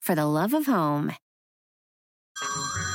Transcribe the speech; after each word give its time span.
for 0.00 0.14
the 0.14 0.26
love 0.26 0.54
of 0.54 0.66
home. 0.66 1.12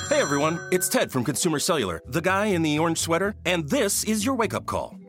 Hey 0.09 0.21
everyone, 0.21 0.59
it's 0.71 0.87
Ted 0.87 1.11
from 1.11 1.23
Consumer 1.23 1.59
Cellular, 1.59 2.01
the 2.07 2.21
guy 2.21 2.47
in 2.47 2.61
the 2.61 2.77
orange 2.77 2.99
sweater, 2.99 3.35
and 3.45 3.67
this 3.69 4.03
is 4.03 4.25
your 4.25 4.35
wake 4.35 4.53
up 4.53 4.65
call. 4.65 4.95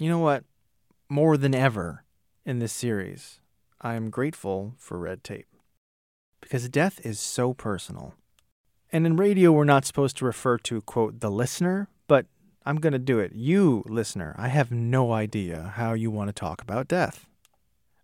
You 0.00 0.08
know 0.08 0.18
what? 0.18 0.44
More 1.10 1.36
than 1.36 1.54
ever 1.54 2.04
in 2.46 2.58
this 2.58 2.72
series, 2.72 3.38
I 3.82 3.96
am 3.96 4.08
grateful 4.08 4.72
for 4.78 4.98
red 4.98 5.22
tape. 5.22 5.46
Because 6.40 6.70
death 6.70 7.04
is 7.04 7.20
so 7.20 7.52
personal. 7.52 8.14
And 8.90 9.04
in 9.04 9.16
radio, 9.16 9.52
we're 9.52 9.64
not 9.64 9.84
supposed 9.84 10.16
to 10.16 10.24
refer 10.24 10.56
to, 10.56 10.80
quote, 10.80 11.20
the 11.20 11.30
listener, 11.30 11.88
but 12.08 12.24
I'm 12.64 12.76
going 12.76 12.94
to 12.94 12.98
do 12.98 13.18
it. 13.18 13.32
You, 13.34 13.84
listener, 13.86 14.34
I 14.38 14.48
have 14.48 14.72
no 14.72 15.12
idea 15.12 15.74
how 15.76 15.92
you 15.92 16.10
want 16.10 16.28
to 16.28 16.32
talk 16.32 16.62
about 16.62 16.88
death. 16.88 17.26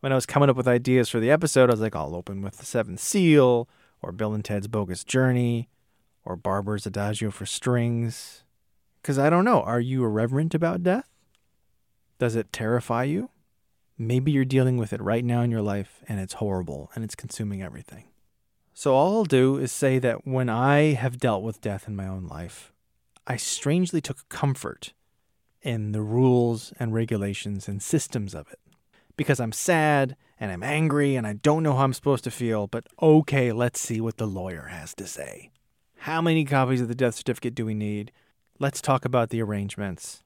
When 0.01 0.13
I 0.13 0.17
was 0.17 0.27
coming 0.27 0.51
up 0.51 0.57
with 0.57 0.69
ideas 0.69 1.09
for 1.09 1.19
the 1.19 1.31
episode, 1.31 1.71
I 1.71 1.73
was 1.73 1.81
like, 1.81 1.97
I'll 1.97 2.15
open 2.15 2.43
with 2.43 2.59
The 2.59 2.67
Seventh 2.67 3.01
Seal, 3.01 3.71
or 4.03 4.13
Bill 4.13 4.35
and 4.35 4.45
Ted's 4.45 4.69
Bogus 4.69 5.03
Journey, 5.03 5.71
or 6.27 6.37
Barber's 6.37 6.85
Adagio 6.85 7.31
for 7.31 7.47
Strings. 7.47 8.45
Because 9.01 9.19
I 9.19 9.31
don't 9.31 9.47
know, 9.47 9.63
are 9.63 9.81
you 9.81 10.05
irreverent 10.05 10.55
about 10.55 10.83
death? 10.83 11.09
Does 12.19 12.37
it 12.37 12.53
terrify 12.53 13.05
you? 13.05 13.31
Maybe 13.99 14.31
you're 14.31 14.45
dealing 14.45 14.77
with 14.77 14.93
it 14.93 15.01
right 15.01 15.25
now 15.25 15.43
in 15.43 15.51
your 15.51 15.63
life 15.63 16.03
and 16.09 16.21
it's 16.21 16.35
horrible 16.35 16.91
and 16.95 17.05
it's 17.05 17.15
consuming 17.15 17.63
everything. 17.63 18.05
So, 18.75 18.95
all 18.95 19.17
I'll 19.17 19.25
do 19.25 19.57
is 19.57 19.73
say 19.73 19.99
that 20.01 20.27
when 20.27 20.51
I 20.51 20.93
have 20.93 21.19
dealt 21.19 21.43
with 21.43 21.63
death 21.63 21.89
in 21.89 21.97
my 21.97 22.07
own 22.07 22.27
life, 22.27 22.73
I 23.27 23.37
strangely 23.37 24.03
took 24.03 24.29
comfort 24.29 24.93
in 25.63 25.93
the 25.93 26.03
rules 26.03 26.73
and 26.79 26.93
regulations 26.93 27.69
and 27.69 27.83
systems 27.83 28.35
of 28.35 28.49
it. 28.53 28.61
Because 29.17 29.41
I'm 29.41 29.53
sad 29.53 30.15
and 30.39 30.53
I'm 30.53 30.63
angry 30.63 31.17
and 31.17 31.27
I 31.27 31.33
don't 31.33 31.63
know 31.63 31.75
how 31.75 31.85
I'm 31.85 31.95
supposed 31.95 32.25
to 32.25 32.31
feel, 32.31 32.67
but 32.67 32.87
okay, 33.01 33.51
let's 33.51 33.81
see 33.81 34.01
what 34.01 34.19
the 34.19 34.27
lawyer 34.27 34.67
has 34.67 34.95
to 34.97 35.07
say. 35.07 35.51
How 36.01 36.21
many 36.21 36.45
copies 36.45 36.83
of 36.83 36.89
the 36.89 36.95
death 36.95 37.15
certificate 37.15 37.55
do 37.55 37.65
we 37.65 37.75
need? 37.75 38.13
Let's 38.59 38.83
talk 38.83 39.05
about 39.05 39.31
the 39.31 39.43
arrangements. 39.43 40.23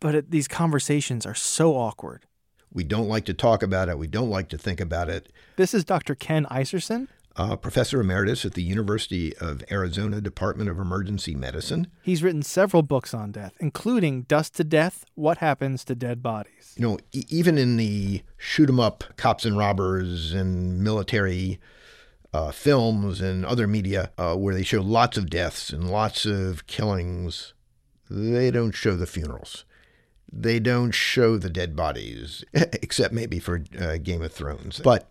But 0.00 0.14
it, 0.14 0.30
these 0.30 0.48
conversations 0.48 1.24
are 1.26 1.34
so 1.34 1.74
awkward. 1.76 2.24
We 2.72 2.84
don't 2.84 3.08
like 3.08 3.24
to 3.26 3.34
talk 3.34 3.62
about 3.62 3.88
it. 3.88 3.98
We 3.98 4.06
don't 4.06 4.28
like 4.30 4.48
to 4.50 4.58
think 4.58 4.80
about 4.80 5.08
it. 5.08 5.32
This 5.56 5.72
is 5.72 5.84
Dr. 5.84 6.14
Ken 6.14 6.44
Iserson, 6.50 7.08
Uh, 7.36 7.56
professor 7.56 8.00
emeritus 8.00 8.44
at 8.44 8.54
the 8.54 8.62
University 8.62 9.34
of 9.38 9.62
Arizona 9.70 10.20
Department 10.20 10.68
of 10.70 10.78
Emergency 10.78 11.34
Medicine. 11.34 11.86
He's 12.02 12.22
written 12.22 12.42
several 12.42 12.82
books 12.82 13.14
on 13.14 13.32
death, 13.32 13.54
including 13.60 14.22
Dust 14.22 14.54
to 14.56 14.64
Death 14.64 15.04
What 15.14 15.38
Happens 15.38 15.84
to 15.84 15.94
Dead 15.94 16.22
Bodies. 16.22 16.74
You 16.76 16.82
know, 16.86 16.98
e- 17.12 17.24
even 17.28 17.56
in 17.58 17.76
the 17.78 18.22
shoot 18.38 18.68
'em 18.68 18.80
up 18.80 19.04
cops 19.16 19.44
and 19.46 19.56
robbers 19.56 20.32
and 20.34 20.80
military 20.82 21.58
uh, 22.34 22.50
films 22.52 23.20
and 23.22 23.46
other 23.46 23.66
media 23.66 24.10
uh, 24.18 24.34
where 24.34 24.54
they 24.54 24.62
show 24.64 24.82
lots 24.82 25.16
of 25.16 25.30
deaths 25.30 25.70
and 25.70 25.90
lots 25.90 26.26
of 26.26 26.66
killings, 26.66 27.54
they 28.10 28.50
don't 28.50 28.72
show 28.74 28.94
the 28.96 29.06
funerals. 29.06 29.64
They 30.32 30.58
don't 30.58 30.92
show 30.92 31.36
the 31.38 31.50
dead 31.50 31.76
bodies, 31.76 32.44
except 32.52 33.14
maybe 33.14 33.38
for 33.38 33.64
uh, 33.78 33.96
Game 33.98 34.22
of 34.22 34.32
Thrones. 34.32 34.80
But 34.82 35.10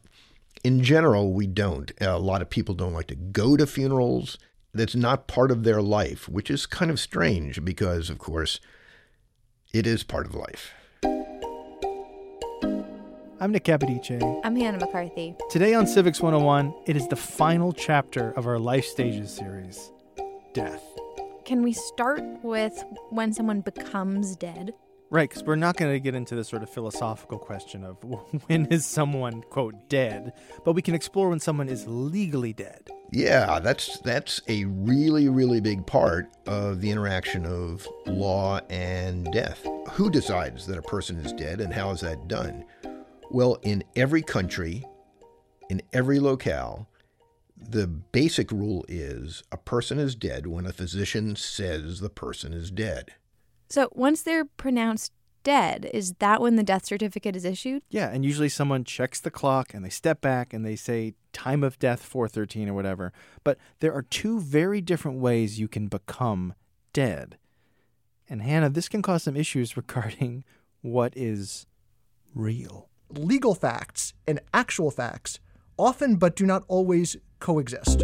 in 0.64 0.84
general, 0.84 1.31
we 1.31 1.48
don't. 1.48 1.92
A 2.02 2.20
lot 2.20 2.42
of 2.42 2.50
people 2.50 2.76
don't 2.76 2.94
like 2.94 3.08
to 3.08 3.16
go 3.16 3.56
to 3.56 3.66
funerals. 3.66 4.38
That's 4.74 4.96
not 4.96 5.28
part 5.28 5.52
of 5.52 5.64
their 5.64 5.81
life, 5.81 6.28
which 6.28 6.52
is 6.52 6.66
kind 6.66 6.92
of 6.92 7.00
strange 7.00 7.64
because, 7.64 8.09
of 8.09 8.18
course, 8.18 8.59
it 9.74 9.88
is 9.88 10.03
part 10.03 10.26
of 10.26 10.36
life. 10.36 10.74
I'm 13.40 13.52
Nick 13.52 13.66
Capodice. 13.66 14.42
I'm 14.44 14.56
Hannah 14.56 14.80
McCarthy. 14.80 15.36
Today 15.50 15.74
on 15.74 15.88
Civics 15.88 16.22
101, 16.22 16.74
it 16.88 16.96
is 16.96 17.08
the 17.09 17.16
final 17.16 17.74
chapter 17.74 18.32
of 18.32 18.47
our 18.47 18.58
Life 18.58 18.86
Stages 18.86 19.30
series 19.30 19.92
Death. 20.53 20.84
Can 21.46 21.62
we 21.62 21.74
start 21.74 22.24
with 22.44 22.84
when 23.12 23.34
someone 23.34 23.62
becomes 23.62 24.36
dead? 24.36 24.74
Right, 25.12 25.30
because 25.30 25.44
we're 25.44 25.56
not 25.56 25.78
going 25.78 25.92
to 25.92 26.00
get 26.00 26.16
into 26.16 26.36
the 26.36 26.44
sort 26.44 26.64
of 26.64 26.70
philosophical 26.70 27.38
question 27.38 27.84
of 27.84 27.98
when 28.48 28.66
is 28.68 28.86
someone, 28.86 29.44
quote, 29.44 29.88
dead, 29.88 30.34
but 30.64 30.74
we 30.74 30.82
can 30.82 30.96
explore 30.96 31.30
when 31.30 31.40
someone 31.40 31.70
is 31.70 31.86
legally 31.88 32.54
dead. 32.54 32.90
Yeah, 33.12 33.60
that's 33.60 34.00
that's 34.00 34.42
a 34.48 34.66
really 34.66 35.30
really 35.30 35.62
big 35.62 35.86
part 35.86 36.28
of 36.48 36.82
the 36.82 36.90
interaction 36.90 37.46
of 37.46 37.88
law 38.08 38.60
and 38.70 39.32
death. 39.32 39.66
Who 39.92 40.10
decides 40.10 40.66
that 40.66 40.80
a 40.80 40.82
person 40.82 41.18
is 41.18 41.32
dead 41.32 41.62
and 41.62 41.72
how 41.72 41.92
is 41.92 42.02
that 42.02 42.28
done? 42.28 42.66
Well, 43.30 43.60
in 43.62 43.84
every 43.96 44.24
country, 44.24 44.84
in 45.70 45.82
every 45.94 46.20
locale, 46.20 46.90
the 47.58 47.88
basic 47.88 48.52
rule 48.52 48.86
is 48.88 49.44
a 49.52 49.58
person 49.58 50.00
is 50.00 50.16
dead 50.16 50.48
when 50.48 50.66
a 50.66 50.74
physician 50.74 51.36
says 51.36 52.00
the 52.00 52.10
person 52.10 52.54
is 52.54 52.72
dead. 52.72 53.12
So 53.70 53.90
once 53.94 54.22
they're 54.22 54.46
pronounced 54.46 55.12
dead, 55.44 55.90
is 55.94 56.14
that 56.20 56.42
when 56.42 56.56
the 56.56 56.64
death 56.64 56.86
certificate 56.86 57.36
is 57.36 57.46
issued? 57.46 57.84
Yeah, 57.90 58.09
and 58.12 58.26
usually 58.26 58.50
someone 58.50 58.84
checks 58.84 59.20
the 59.20 59.31
clock 59.31 59.74
and 59.74 59.86
they 59.86 59.90
step 59.90 60.22
back 60.22 60.53
and 60.53 60.66
they 60.66 60.76
say 60.76 61.14
time 61.34 61.64
of 61.64 61.78
death 61.80 62.02
413 62.03 62.70
or 62.70 62.74
whatever. 62.74 63.14
But 63.44 63.58
there 63.80 63.94
are 63.94 64.02
two 64.02 64.40
very 64.40 64.81
different 64.81 65.20
ways 65.20 65.59
you 65.59 65.68
can 65.68 65.88
become 65.88 66.53
dead. 66.94 67.38
And 68.28 68.42
Hannah, 68.42 68.70
this 68.70 68.90
can 68.90 69.02
cause 69.02 69.24
some 69.24 69.36
issues 69.36 69.78
regarding 69.78 70.44
what 70.82 71.14
is 71.16 71.66
real. 72.34 72.90
legal 73.12 73.56
facts 73.56 74.14
and 74.28 74.40
actual 74.53 74.92
facts 74.92 75.40
often 75.78 76.16
but 76.16 76.36
do 76.36 76.46
not 76.46 76.64
always 76.68 77.18
coexist. 77.40 78.03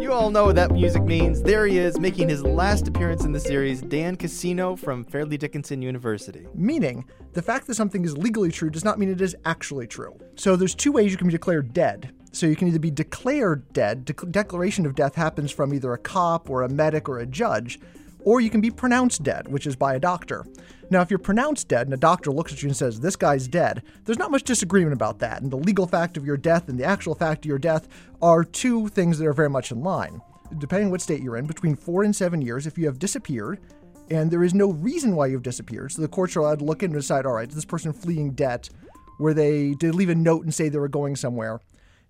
You 0.00 0.12
all 0.12 0.30
know 0.30 0.44
what 0.44 0.54
that 0.54 0.70
music 0.70 1.02
means. 1.02 1.42
There 1.42 1.66
he 1.66 1.78
is, 1.78 1.98
making 1.98 2.28
his 2.28 2.44
last 2.44 2.86
appearance 2.86 3.24
in 3.24 3.32
the 3.32 3.40
series, 3.40 3.82
Dan 3.82 4.14
Cassino 4.14 4.76
from 4.76 5.04
Fairleigh 5.04 5.38
Dickinson 5.38 5.82
University. 5.82 6.46
Meaning, 6.54 7.04
the 7.32 7.42
fact 7.42 7.66
that 7.66 7.74
something 7.74 8.04
is 8.04 8.16
legally 8.16 8.52
true 8.52 8.70
does 8.70 8.84
not 8.84 9.00
mean 9.00 9.10
it 9.10 9.20
is 9.20 9.34
actually 9.44 9.88
true. 9.88 10.16
So 10.36 10.54
there's 10.54 10.76
two 10.76 10.92
ways 10.92 11.10
you 11.10 11.18
can 11.18 11.26
be 11.26 11.32
declared 11.32 11.72
dead. 11.72 12.12
So 12.30 12.46
you 12.46 12.54
can 12.54 12.68
either 12.68 12.78
be 12.78 12.92
declared 12.92 13.72
dead, 13.72 14.04
de- 14.04 14.12
declaration 14.12 14.86
of 14.86 14.94
death 14.94 15.16
happens 15.16 15.50
from 15.50 15.74
either 15.74 15.92
a 15.92 15.98
cop 15.98 16.48
or 16.48 16.62
a 16.62 16.68
medic 16.68 17.08
or 17.08 17.18
a 17.18 17.26
judge, 17.26 17.80
or 18.20 18.40
you 18.40 18.50
can 18.50 18.60
be 18.60 18.70
pronounced 18.70 19.24
dead, 19.24 19.48
which 19.48 19.66
is 19.66 19.74
by 19.74 19.94
a 19.94 19.98
doctor. 19.98 20.46
Now, 20.90 21.02
if 21.02 21.10
you're 21.10 21.18
pronounced 21.18 21.68
dead 21.68 21.86
and 21.86 21.92
a 21.92 21.98
doctor 21.98 22.32
looks 22.32 22.52
at 22.52 22.62
you 22.62 22.68
and 22.68 22.76
says, 22.76 23.00
This 23.00 23.16
guy's 23.16 23.46
dead, 23.46 23.82
there's 24.04 24.18
not 24.18 24.30
much 24.30 24.42
disagreement 24.42 24.94
about 24.94 25.18
that. 25.18 25.42
And 25.42 25.50
the 25.50 25.56
legal 25.56 25.86
fact 25.86 26.16
of 26.16 26.24
your 26.24 26.38
death 26.38 26.68
and 26.68 26.78
the 26.78 26.84
actual 26.84 27.14
fact 27.14 27.44
of 27.44 27.48
your 27.48 27.58
death 27.58 27.88
are 28.22 28.42
two 28.42 28.88
things 28.88 29.18
that 29.18 29.26
are 29.26 29.34
very 29.34 29.50
much 29.50 29.70
in 29.70 29.82
line. 29.82 30.20
Depending 30.56 30.86
on 30.86 30.90
what 30.90 31.02
state 31.02 31.22
you're 31.22 31.36
in, 31.36 31.46
between 31.46 31.76
four 31.76 32.04
and 32.04 32.16
seven 32.16 32.40
years, 32.40 32.66
if 32.66 32.78
you 32.78 32.86
have 32.86 32.98
disappeared 32.98 33.60
and 34.10 34.30
there 34.30 34.42
is 34.42 34.54
no 34.54 34.72
reason 34.72 35.14
why 35.14 35.26
you've 35.26 35.42
disappeared, 35.42 35.92
so 35.92 36.00
the 36.00 36.08
courts 36.08 36.34
are 36.34 36.40
allowed 36.40 36.60
to 36.60 36.64
look 36.64 36.82
in 36.82 36.92
and 36.92 36.98
decide, 36.98 37.26
all 37.26 37.34
right, 37.34 37.50
this 37.50 37.66
person 37.66 37.92
fleeing 37.92 38.30
debt? 38.30 38.70
Where 39.18 39.34
they 39.34 39.74
did 39.74 39.94
leave 39.94 40.08
a 40.08 40.14
note 40.14 40.44
and 40.44 40.54
say 40.54 40.68
they 40.68 40.78
were 40.78 40.88
going 40.88 41.16
somewhere. 41.16 41.60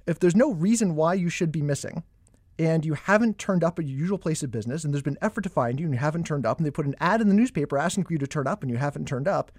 If 0.07 0.21
there's 0.21 0.37
no 0.37 0.53
reason 0.53 0.95
why 0.95 1.15
you 1.15 1.31
should 1.31 1.51
be 1.51 1.63
missing, 1.63 2.05
and 2.59 2.85
you 2.85 2.95
haven't 2.95 3.39
turned 3.39 3.63
up 3.63 3.79
at 3.79 3.87
your 3.87 3.99
usual 3.99 4.19
place 4.19 4.43
of 4.43 4.51
business, 4.51 4.85
and 4.85 4.93
there's 4.93 5.03
been 5.03 5.19
effort 5.23 5.43
to 5.43 5.49
find 5.49 5.79
you, 5.79 5.87
and 5.87 5.95
you 5.95 6.01
haven't 6.01 6.27
turned 6.27 6.47
up, 6.47 6.59
and 6.59 6.67
they 6.67 6.71
put 6.71 6.87
an 6.87 6.97
ad 7.01 7.21
in 7.21 7.29
the 7.29 7.35
newspaper 7.35 7.79
asking 7.79 8.05
for 8.05 8.13
you 8.13 8.19
to 8.19 8.27
turn 8.27 8.47
up, 8.47 8.63
and 8.63 8.71
you 8.71 8.79
haven't 8.79 9.07
turned 9.07 9.29
up, 9.29 9.53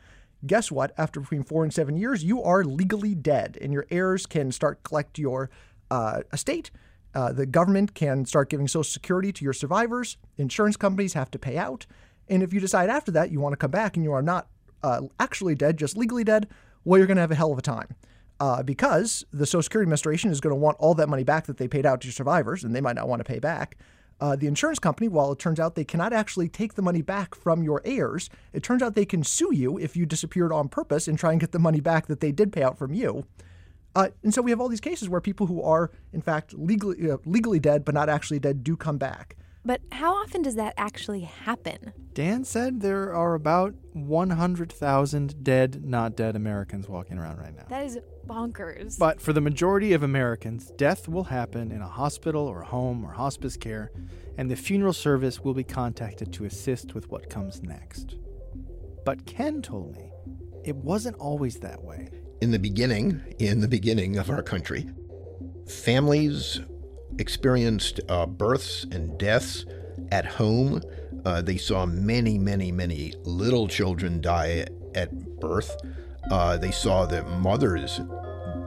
guess 0.45 0.71
what? 0.71 0.93
After 0.97 1.19
between 1.19 1.43
four 1.43 1.63
and 1.63 1.73
seven 1.73 1.97
years, 1.97 2.23
you 2.23 2.43
are 2.43 2.63
legally 2.63 3.15
dead, 3.15 3.57
and 3.61 3.73
your 3.73 3.85
heirs 3.89 4.25
can 4.25 4.51
start 4.51 4.83
collect 4.83 5.17
your 5.19 5.49
uh, 5.89 6.21
estate 6.33 6.71
Uh, 7.15 7.33
the 7.33 7.45
government 7.45 7.95
can 7.95 8.25
start 8.25 8.49
giving 8.49 8.67
Social 8.67 8.83
Security 8.83 9.31
to 9.31 9.43
your 9.43 9.53
survivors. 9.53 10.17
Insurance 10.37 10.77
companies 10.77 11.13
have 11.13 11.31
to 11.31 11.39
pay 11.39 11.57
out. 11.57 11.87
And 12.27 12.43
if 12.43 12.53
you 12.53 12.59
decide 12.59 12.89
after 12.89 13.11
that 13.11 13.31
you 13.31 13.39
want 13.39 13.53
to 13.53 13.57
come 13.57 13.71
back 13.71 13.95
and 13.95 14.03
you 14.03 14.13
are 14.13 14.21
not 14.21 14.47
uh, 14.83 15.01
actually 15.19 15.55
dead, 15.55 15.77
just 15.77 15.97
legally 15.97 16.23
dead, 16.23 16.47
well, 16.85 16.99
you're 16.99 17.07
going 17.07 17.17
to 17.17 17.21
have 17.21 17.31
a 17.31 17.35
hell 17.35 17.51
of 17.51 17.57
a 17.57 17.63
time. 17.63 17.95
Uh, 18.39 18.63
because 18.63 19.25
the 19.33 19.45
Social 19.45 19.63
Security 19.63 19.85
Administration 19.85 20.31
is 20.31 20.39
going 20.39 20.55
to 20.55 20.59
want 20.59 20.77
all 20.79 20.93
that 20.95 21.09
money 21.09 21.23
back 21.23 21.45
that 21.47 21.57
they 21.57 21.67
paid 21.67 21.85
out 21.85 21.99
to 22.01 22.07
your 22.07 22.13
survivors, 22.13 22.63
and 22.63 22.73
they 22.73 22.79
might 22.79 22.95
not 22.95 23.07
want 23.07 23.19
to 23.19 23.25
pay 23.25 23.39
back. 23.39 23.75
Uh, 24.21 24.35
the 24.35 24.47
insurance 24.47 24.79
company, 24.79 25.07
while 25.07 25.31
it 25.31 25.39
turns 25.39 25.59
out 25.59 25.75
they 25.75 25.85
cannot 25.85 26.11
actually 26.11 26.49
take 26.49 26.73
the 26.73 26.81
money 26.81 27.01
back 27.01 27.35
from 27.35 27.63
your 27.63 27.81
heirs, 27.85 28.29
it 28.51 28.63
turns 28.63 28.81
out 28.81 28.93
they 28.95 29.05
can 29.05 29.23
sue 29.23 29.53
you 29.53 29.77
if 29.77 29.95
you 29.95 30.05
disappeared 30.05 30.51
on 30.51 30.67
purpose 30.67 31.07
and 31.07 31.17
try 31.17 31.31
and 31.31 31.39
get 31.39 31.51
the 31.51 31.59
money 31.59 31.79
back 31.79 32.07
that 32.07 32.19
they 32.19 32.31
did 32.31 32.51
pay 32.51 32.63
out 32.63 32.77
from 32.77 32.93
you. 32.93 33.25
Uh, 33.95 34.09
and 34.23 34.33
so 34.33 34.41
we 34.41 34.51
have 34.51 34.59
all 34.59 34.67
these 34.67 34.81
cases 34.81 35.09
where 35.09 35.21
people 35.21 35.47
who 35.47 35.61
are, 35.61 35.91
in 36.13 36.21
fact, 36.21 36.53
legally 36.53 37.09
uh, 37.09 37.17
legally 37.25 37.59
dead 37.59 37.83
but 37.85 37.93
not 37.93 38.09
actually 38.09 38.39
dead 38.39 38.63
do 38.63 38.75
come 38.75 38.97
back. 38.97 39.35
But 39.65 39.81
how 39.91 40.15
often 40.15 40.41
does 40.41 40.55
that 40.55 40.73
actually 40.77 41.21
happen? 41.21 41.93
Dan 42.13 42.43
said 42.45 42.81
there 42.81 43.13
are 43.13 43.33
about 43.33 43.75
100,000 43.93 45.43
dead, 45.43 45.85
not 45.85 46.15
dead 46.15 46.35
Americans 46.35 46.87
walking 46.87 47.17
around 47.17 47.39
right 47.39 47.55
now. 47.55 47.65
That 47.69 47.85
is 47.85 47.99
bonkers. 48.25 48.97
But 48.97 49.21
for 49.21 49.33
the 49.33 49.41
majority 49.41 49.93
of 49.93 50.01
Americans, 50.01 50.71
death 50.77 51.07
will 51.07 51.25
happen 51.25 51.71
in 51.71 51.81
a 51.81 51.87
hospital 51.87 52.47
or 52.47 52.61
home 52.61 53.05
or 53.05 53.11
hospice 53.11 53.57
care, 53.57 53.91
and 54.37 54.49
the 54.49 54.55
funeral 54.55 54.93
service 54.93 55.41
will 55.41 55.53
be 55.53 55.63
contacted 55.63 56.31
to 56.33 56.45
assist 56.45 56.93
with 56.93 57.09
what 57.09 57.29
comes 57.29 57.61
next. 57.61 58.15
But 59.05 59.25
Ken 59.25 59.61
told 59.61 59.95
me 59.95 60.11
it 60.63 60.75
wasn't 60.75 61.17
always 61.17 61.59
that 61.59 61.83
way. 61.83 62.09
In 62.41 62.51
the 62.51 62.59
beginning, 62.59 63.35
in 63.39 63.59
the 63.59 63.67
beginning 63.67 64.17
of 64.17 64.29
our 64.29 64.41
country, 64.41 64.89
families 65.67 66.61
experienced 67.17 67.99
uh, 68.09 68.25
births 68.25 68.85
and 68.91 69.17
deaths 69.17 69.65
at 70.11 70.25
home. 70.25 70.81
Uh, 71.25 71.41
they 71.41 71.57
saw 71.57 71.85
many, 71.85 72.37
many, 72.37 72.71
many 72.71 73.13
little 73.23 73.67
children 73.67 74.21
die 74.21 74.65
at 74.95 75.39
birth. 75.39 75.75
Uh, 76.31 76.57
they 76.57 76.71
saw 76.71 77.05
that 77.05 77.27
mothers 77.39 77.99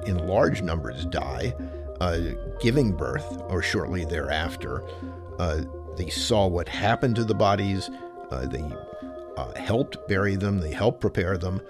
in 0.07 0.27
large 0.27 0.63
numbers 0.63 1.07
die 1.07 1.55
uh, 2.01 2.21
giving 2.61 2.93
birth 2.93 3.43
or 3.49 3.63
shortly 3.63 4.05
thereafter. 4.05 4.83
Uh, 5.39 5.63
they 5.97 6.09
saw 6.09 6.47
what 6.47 6.69
happened 6.69 7.17
to 7.17 7.25
the 7.25 7.35
bodies. 7.35 7.91
Uh, 8.31 8.47
they 8.47 8.65
helped 9.61 9.97
bury 10.09 10.37
them, 10.37 10.59
they 10.59 10.73
helped 10.73 11.01
prepare 11.01 11.39
them. 11.39 11.61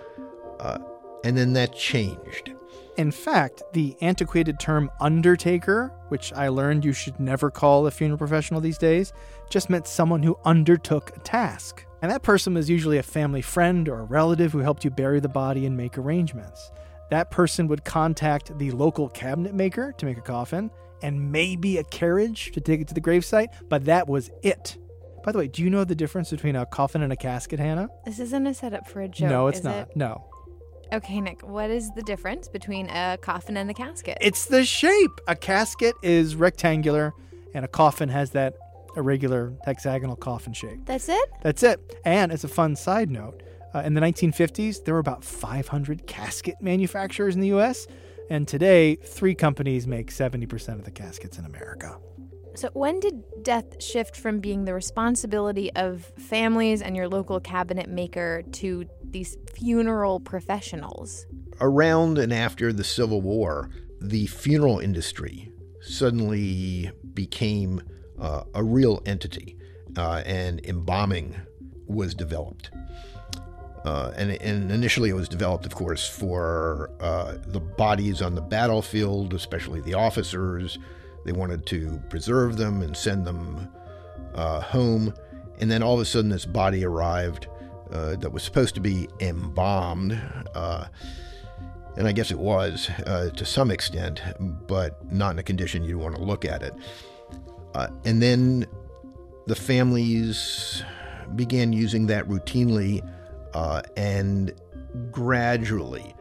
and 1.24 1.36
then 1.36 1.52
that 1.52 1.72
changed. 1.74 2.52
In 2.98 3.10
fact, 3.10 3.62
the 3.72 3.96
antiquated 4.02 4.60
term 4.60 4.90
undertaker, 5.00 5.92
which 6.08 6.32
I 6.34 6.48
learned 6.48 6.84
you 6.84 6.92
should 6.92 7.18
never 7.18 7.50
call 7.50 7.86
a 7.86 7.90
funeral 7.90 8.18
professional 8.18 8.60
these 8.60 8.76
days, 8.76 9.12
just 9.48 9.70
meant 9.70 9.86
someone 9.86 10.22
who 10.22 10.38
undertook 10.44 11.16
a 11.16 11.20
task. 11.20 11.86
And 12.02 12.10
that 12.10 12.22
person 12.22 12.54
was 12.54 12.68
usually 12.68 12.98
a 12.98 13.02
family 13.02 13.40
friend 13.40 13.88
or 13.88 14.00
a 14.00 14.04
relative 14.04 14.52
who 14.52 14.58
helped 14.58 14.84
you 14.84 14.90
bury 14.90 15.20
the 15.20 15.28
body 15.28 15.64
and 15.64 15.76
make 15.76 15.96
arrangements. 15.96 16.70
That 17.10 17.30
person 17.30 17.66
would 17.68 17.84
contact 17.84 18.58
the 18.58 18.70
local 18.72 19.08
cabinet 19.08 19.54
maker 19.54 19.92
to 19.96 20.06
make 20.06 20.18
a 20.18 20.22
coffin 20.22 20.70
and 21.02 21.32
maybe 21.32 21.78
a 21.78 21.84
carriage 21.84 22.52
to 22.52 22.60
take 22.60 22.80
it 22.80 22.88
to 22.88 22.94
the 22.94 23.00
gravesite, 23.00 23.48
but 23.68 23.86
that 23.86 24.08
was 24.08 24.30
it. 24.42 24.76
By 25.22 25.32
the 25.32 25.38
way, 25.38 25.48
do 25.48 25.62
you 25.62 25.70
know 25.70 25.84
the 25.84 25.94
difference 25.94 26.30
between 26.30 26.56
a 26.56 26.66
coffin 26.66 27.02
and 27.02 27.12
a 27.12 27.16
casket, 27.16 27.60
Hannah? 27.60 27.88
This 28.04 28.18
isn't 28.18 28.46
a 28.46 28.54
setup 28.54 28.88
for 28.88 29.00
a 29.00 29.08
joke. 29.08 29.30
No, 29.30 29.46
it's 29.46 29.62
not. 29.62 29.76
It? 29.76 29.96
No. 29.96 30.24
Okay, 30.92 31.22
Nick, 31.22 31.40
what 31.40 31.70
is 31.70 31.90
the 31.92 32.02
difference 32.02 32.48
between 32.48 32.90
a 32.90 33.16
coffin 33.22 33.56
and 33.56 33.70
a 33.70 33.72
casket? 33.72 34.18
It's 34.20 34.44
the 34.44 34.62
shape. 34.62 35.22
A 35.26 35.34
casket 35.34 35.94
is 36.02 36.36
rectangular, 36.36 37.14
and 37.54 37.64
a 37.64 37.68
coffin 37.68 38.10
has 38.10 38.32
that 38.32 38.54
irregular 38.94 39.54
hexagonal 39.64 40.16
coffin 40.16 40.52
shape. 40.52 40.84
That's 40.84 41.08
it? 41.08 41.30
That's 41.40 41.62
it. 41.62 41.80
And 42.04 42.30
as 42.30 42.44
a 42.44 42.48
fun 42.48 42.76
side 42.76 43.10
note, 43.10 43.42
uh, 43.74 43.78
in 43.78 43.94
the 43.94 44.02
1950s, 44.02 44.84
there 44.84 44.92
were 44.92 45.00
about 45.00 45.24
500 45.24 46.06
casket 46.06 46.56
manufacturers 46.60 47.34
in 47.34 47.40
the 47.40 47.58
US, 47.58 47.86
and 48.28 48.46
today, 48.46 48.96
three 48.96 49.34
companies 49.34 49.86
make 49.86 50.10
70% 50.10 50.74
of 50.74 50.84
the 50.84 50.90
caskets 50.90 51.38
in 51.38 51.46
America. 51.46 51.96
So, 52.54 52.68
when 52.74 53.00
did 53.00 53.22
death 53.42 53.82
shift 53.82 54.16
from 54.16 54.40
being 54.40 54.64
the 54.64 54.74
responsibility 54.74 55.72
of 55.72 56.12
families 56.18 56.82
and 56.82 56.94
your 56.94 57.08
local 57.08 57.40
cabinet 57.40 57.88
maker 57.88 58.42
to 58.52 58.84
these 59.02 59.38
funeral 59.54 60.20
professionals? 60.20 61.26
Around 61.60 62.18
and 62.18 62.32
after 62.32 62.72
the 62.72 62.84
Civil 62.84 63.22
War, 63.22 63.70
the 64.00 64.26
funeral 64.26 64.80
industry 64.80 65.50
suddenly 65.80 66.90
became 67.14 67.82
uh, 68.20 68.44
a 68.54 68.62
real 68.62 69.02
entity, 69.06 69.56
uh, 69.96 70.22
and 70.26 70.64
embalming 70.66 71.34
was 71.86 72.14
developed. 72.14 72.70
Uh, 73.84 74.12
and, 74.16 74.30
and, 74.42 74.70
initially, 74.70 75.10
it 75.10 75.14
was 75.14 75.28
developed, 75.28 75.66
of 75.66 75.74
course, 75.74 76.08
for 76.08 76.90
uh, 77.00 77.34
the 77.46 77.58
bodies 77.58 78.22
on 78.22 78.36
the 78.36 78.40
battlefield, 78.40 79.34
especially 79.34 79.80
the 79.80 79.94
officers, 79.94 80.78
they 81.24 81.32
wanted 81.32 81.66
to 81.66 82.02
preserve 82.08 82.56
them 82.56 82.82
and 82.82 82.96
send 82.96 83.26
them 83.26 83.68
uh, 84.34 84.60
home. 84.60 85.14
And 85.58 85.70
then 85.70 85.82
all 85.82 85.94
of 85.94 86.00
a 86.00 86.04
sudden, 86.04 86.30
this 86.30 86.46
body 86.46 86.84
arrived 86.84 87.46
uh, 87.92 88.16
that 88.16 88.32
was 88.32 88.42
supposed 88.42 88.74
to 88.74 88.80
be 88.80 89.08
embalmed. 89.20 90.20
Uh, 90.54 90.86
and 91.96 92.08
I 92.08 92.12
guess 92.12 92.30
it 92.30 92.38
was 92.38 92.88
uh, 93.06 93.30
to 93.36 93.44
some 93.44 93.70
extent, 93.70 94.22
but 94.40 95.12
not 95.12 95.32
in 95.32 95.38
a 95.38 95.42
condition 95.42 95.84
you'd 95.84 95.98
want 95.98 96.16
to 96.16 96.22
look 96.22 96.44
at 96.44 96.62
it. 96.62 96.74
Uh, 97.74 97.88
and 98.04 98.22
then 98.22 98.66
the 99.46 99.54
families 99.54 100.82
began 101.36 101.72
using 101.72 102.06
that 102.06 102.26
routinely 102.28 103.06
uh, 103.54 103.82
and 103.96 104.52
gradually 105.10 106.14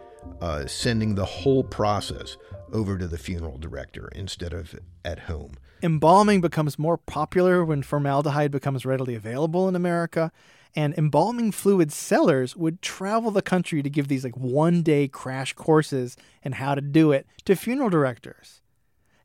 sending 0.65 1.13
the 1.13 1.25
whole 1.25 1.63
process 1.63 2.35
over 2.71 2.97
to 2.97 3.07
the 3.07 3.17
funeral 3.17 3.57
director 3.57 4.09
instead 4.15 4.53
of 4.53 4.79
at 5.03 5.19
home. 5.19 5.53
Embalming 5.83 6.41
becomes 6.41 6.77
more 6.77 6.97
popular 6.97 7.65
when 7.65 7.81
formaldehyde 7.81 8.51
becomes 8.51 8.85
readily 8.85 9.15
available 9.15 9.67
in 9.67 9.75
America, 9.75 10.31
and 10.75 10.93
embalming 10.97 11.51
fluid 11.51 11.91
sellers 11.91 12.55
would 12.55 12.81
travel 12.81 13.31
the 13.31 13.41
country 13.41 13.81
to 13.81 13.89
give 13.89 14.07
these 14.07 14.23
like 14.23 14.37
one 14.37 14.83
day 14.83 15.07
crash 15.07 15.53
courses 15.53 16.15
in 16.43 16.53
how 16.53 16.75
to 16.75 16.81
do 16.81 17.11
it 17.11 17.25
to 17.45 17.55
funeral 17.55 17.89
directors. 17.89 18.61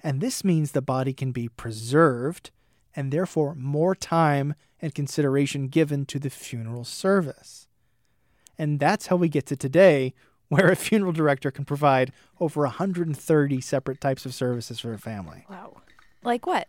And 0.02 0.20
this 0.20 0.44
means 0.44 0.72
the 0.72 0.82
body 0.82 1.12
can 1.12 1.32
be 1.32 1.48
preserved 1.48 2.50
and 2.94 3.12
therefore 3.12 3.54
more 3.54 3.94
time 3.94 4.54
and 4.80 4.94
consideration 4.94 5.68
given 5.68 6.06
to 6.06 6.18
the 6.18 6.30
funeral 6.30 6.84
service. 6.84 7.68
And 8.58 8.80
that's 8.80 9.08
how 9.08 9.16
we 9.16 9.28
get 9.28 9.46
to 9.46 9.56
today, 9.56 10.14
where 10.48 10.70
a 10.70 10.76
funeral 10.76 11.12
director 11.12 11.50
can 11.50 11.64
provide 11.64 12.12
over 12.40 12.62
130 12.62 13.60
separate 13.60 14.00
types 14.00 14.24
of 14.24 14.34
services 14.34 14.80
for 14.80 14.92
a 14.92 14.98
family. 14.98 15.44
Wow. 15.50 15.82
Like 16.22 16.46
what? 16.46 16.68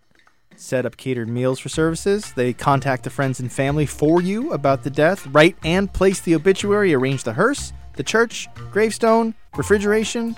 Set 0.55 0.86
up 0.86 0.98
catered 0.98 1.29
meals 1.29 1.60
for 1.60 1.69
services. 1.69 2.34
They 2.34 2.53
contact 2.53 3.03
the 3.03 3.12
friends 3.12 3.39
and 3.39 3.51
family 3.51 3.86
for 3.86 4.22
you 4.22 4.53
about 4.53 4.84
the 4.84 4.89
death, 4.89 5.27
write 5.27 5.55
and 5.63 5.91
place 5.91 6.19
the 6.22 6.34
obituary, 6.34 6.93
arrange 6.93 7.24
the 7.24 7.34
hearse, 7.34 7.74
the 7.96 8.03
church, 8.03 8.48
gravestone, 8.72 9.36
refrigeration, 9.55 10.36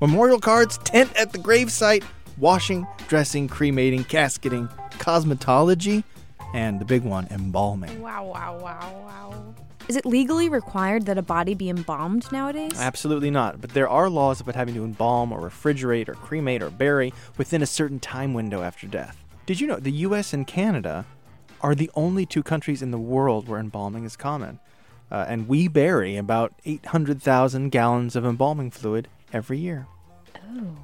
memorial 0.00 0.38
cards, 0.38 0.76
tent 0.78 1.14
at 1.16 1.32
the 1.32 1.38
gravesite, 1.38 2.04
washing, 2.36 2.86
dressing, 3.08 3.48
cremating, 3.48 4.04
casketing, 4.04 4.68
cosmetology, 4.98 6.04
and 6.52 6.78
the 6.78 6.84
big 6.84 7.02
one, 7.02 7.26
embalming. 7.30 8.02
Wow, 8.02 8.26
wow, 8.26 8.58
wow, 8.60 9.02
wow. 9.06 9.54
Is 9.86 9.96
it 9.96 10.06
legally 10.06 10.48
required 10.48 11.04
that 11.06 11.18
a 11.18 11.22
body 11.22 11.54
be 11.54 11.68
embalmed 11.68 12.32
nowadays? 12.32 12.72
Absolutely 12.78 13.30
not. 13.30 13.60
But 13.60 13.74
there 13.74 13.88
are 13.88 14.08
laws 14.08 14.40
about 14.40 14.54
having 14.54 14.74
to 14.74 14.84
embalm 14.84 15.30
or 15.30 15.40
refrigerate 15.40 16.08
or 16.08 16.14
cremate 16.14 16.62
or 16.62 16.70
bury 16.70 17.12
within 17.36 17.60
a 17.60 17.66
certain 17.66 18.00
time 18.00 18.32
window 18.32 18.62
after 18.62 18.86
death. 18.86 19.22
Did 19.44 19.60
you 19.60 19.66
know 19.66 19.76
the 19.76 19.92
US 19.92 20.32
and 20.32 20.46
Canada 20.46 21.04
are 21.60 21.74
the 21.74 21.90
only 21.94 22.24
two 22.24 22.42
countries 22.42 22.80
in 22.80 22.92
the 22.92 22.98
world 22.98 23.46
where 23.46 23.60
embalming 23.60 24.04
is 24.04 24.16
common? 24.16 24.58
Uh, 25.10 25.26
and 25.28 25.48
we 25.48 25.68
bury 25.68 26.16
about 26.16 26.54
800,000 26.64 27.68
gallons 27.68 28.16
of 28.16 28.24
embalming 28.24 28.70
fluid 28.70 29.08
every 29.34 29.58
year. 29.58 29.86
Oh. 30.34 30.78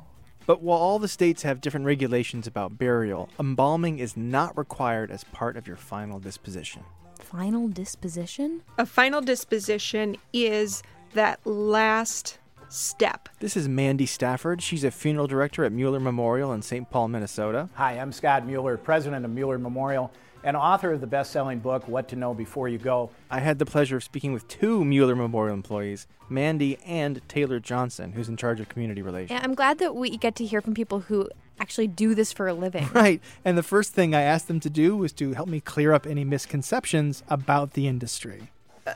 But 0.44 0.62
while 0.62 0.78
all 0.78 0.98
the 0.98 1.08
states 1.08 1.42
have 1.42 1.62
different 1.62 1.86
regulations 1.86 2.46
about 2.46 2.76
burial, 2.76 3.30
embalming 3.38 3.98
is 3.98 4.14
not 4.14 4.58
required 4.58 5.10
as 5.10 5.24
part 5.24 5.56
of 5.56 5.66
your 5.66 5.76
final 5.76 6.18
disposition 6.18 6.84
final 7.20 7.68
disposition? 7.68 8.62
A 8.78 8.86
final 8.86 9.20
disposition 9.20 10.16
is 10.32 10.82
that 11.14 11.38
last 11.46 12.38
step. 12.68 13.28
This 13.40 13.56
is 13.56 13.68
Mandy 13.68 14.06
Stafford. 14.06 14.62
She's 14.62 14.84
a 14.84 14.90
funeral 14.90 15.26
director 15.26 15.64
at 15.64 15.72
Mueller 15.72 16.00
Memorial 16.00 16.52
in 16.52 16.62
St. 16.62 16.88
Paul, 16.90 17.08
Minnesota. 17.08 17.68
Hi, 17.74 17.98
I'm 17.98 18.12
Scott 18.12 18.46
Mueller, 18.46 18.76
president 18.76 19.24
of 19.24 19.30
Mueller 19.30 19.58
Memorial 19.58 20.10
and 20.42 20.56
author 20.56 20.92
of 20.92 21.00
the 21.00 21.06
best 21.06 21.32
selling 21.32 21.58
book, 21.58 21.86
What 21.86 22.08
to 22.08 22.16
Know 22.16 22.32
Before 22.32 22.68
You 22.68 22.78
Go. 22.78 23.10
I 23.30 23.40
had 23.40 23.58
the 23.58 23.66
pleasure 23.66 23.96
of 23.96 24.04
speaking 24.04 24.32
with 24.32 24.48
two 24.48 24.84
Mueller 24.84 25.14
Memorial 25.14 25.54
employees, 25.54 26.06
Mandy 26.28 26.78
and 26.86 27.20
Taelor 27.28 27.60
Johnson, 27.60 28.12
who's 28.12 28.28
in 28.28 28.36
charge 28.36 28.60
of 28.60 28.68
community 28.68 29.02
relations. 29.02 29.38
Yeah, 29.38 29.44
I'm 29.44 29.54
glad 29.54 29.78
that 29.78 29.94
we 29.94 30.16
get 30.16 30.36
to 30.36 30.46
hear 30.46 30.60
from 30.60 30.74
people 30.74 31.00
who 31.00 31.28
actually 31.60 31.86
do 31.88 32.14
this 32.14 32.32
for 32.32 32.48
a 32.48 32.54
living. 32.54 32.88
Right. 33.00 33.22
And 33.44 33.56
the 33.56 33.62
first 33.62 33.92
thing 33.92 34.14
I 34.14 34.22
asked 34.22 34.48
them 34.48 34.60
to 34.60 34.70
do 34.70 34.96
was 34.96 35.12
to 35.14 35.32
help 35.32 35.48
me 35.48 35.60
clear 35.60 35.92
up 35.92 36.06
any 36.06 36.24
misconceptions 36.24 37.22
about 37.28 37.72
the 37.74 37.86
industry. 37.86 38.50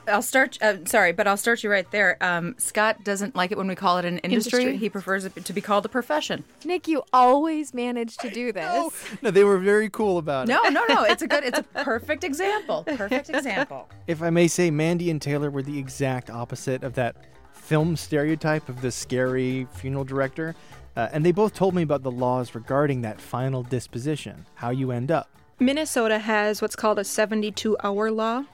I'll 0.09 0.23
start. 0.23 0.59
Uh, 0.61 0.85
sorry, 0.85 1.13
but 1.13 1.27
I'll 1.27 1.37
start 1.37 1.63
you 1.63 1.71
right 1.71 1.89
there. 1.91 2.17
Um, 2.21 2.55
Scott 2.59 3.05
doesn't 3.05 3.37
like 3.37 3.53
it 3.53 3.59
when 3.59 3.69
we 3.69 3.75
call 3.75 3.99
it 3.99 4.05
an 4.05 4.19
industry. 4.19 4.63
Industry. 4.63 4.77
He 4.79 4.89
prefers 4.89 5.25
it 5.25 5.45
to 5.45 5.53
be 5.53 5.61
called 5.61 5.85
a 5.87 5.89
profession. 5.89 6.45
Nick, 6.65 6.89
you 6.89 7.03
always 7.13 7.73
manage 7.73 8.17
to 8.19 8.31
do 8.31 8.53
this. 8.53 8.93
No, 9.23 9.31
they 9.31 9.45
were 9.45 9.59
very 9.59 9.89
cool 9.91 10.19
about 10.19 10.49
it. 10.49 10.53
No, 10.53 10.63
no, 10.71 10.85
no. 10.89 11.05
It's 11.05 11.23
a 11.23 11.29
good. 11.29 11.45
It's 11.45 11.59
a 11.59 11.63
perfect 11.85 12.25
example. 12.25 12.85
Perfect 12.85 13.31
example. 13.31 13.89
If 14.07 14.23
I 14.23 14.31
may 14.31 14.49
say, 14.49 14.71
Mandy 14.71 15.11
and 15.11 15.21
Taelor 15.21 15.53
were 15.53 15.63
the 15.63 15.79
exact 15.79 16.31
opposite 16.31 16.83
of 16.83 16.95
that 16.95 17.17
film 17.53 17.97
stereotype 17.97 18.69
of 18.69 18.81
the 18.81 18.91
scary 18.91 19.67
funeral 19.73 20.05
director. 20.05 20.55
Uh, 20.97 21.09
and 21.13 21.25
they 21.25 21.33
both 21.33 21.55
told 21.55 21.75
me 21.75 21.83
about 21.83 22.03
the 22.03 22.11
laws 22.11 22.55
regarding 22.55 23.03
that 23.03 23.21
final 23.21 23.63
disposition, 23.63 24.47
how 24.55 24.71
you 24.71 24.91
end 24.91 25.11
up. 25.11 25.29
Minnesota 25.59 26.19
has 26.19 26.61
what's 26.61 26.77
called 26.77 26.99
a 26.99 27.05
72 27.05 27.77
hour 27.83 28.11
law. 28.11 28.45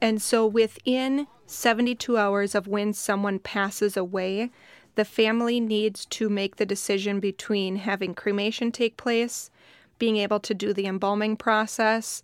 And 0.00 0.20
so 0.20 0.46
within 0.46 1.26
72 1.46 2.18
hours 2.18 2.54
of 2.54 2.66
when 2.66 2.92
someone 2.92 3.38
passes 3.38 3.96
away, 3.96 4.50
the 4.94 5.04
family 5.04 5.60
needs 5.60 6.06
to 6.06 6.28
make 6.28 6.56
the 6.56 6.66
decision 6.66 7.20
between 7.20 7.76
having 7.76 8.14
cremation 8.14 8.72
take 8.72 8.96
place, 8.96 9.50
being 9.98 10.16
able 10.16 10.40
to 10.40 10.54
do 10.54 10.72
the 10.72 10.86
embalming 10.86 11.36
process, 11.36 12.22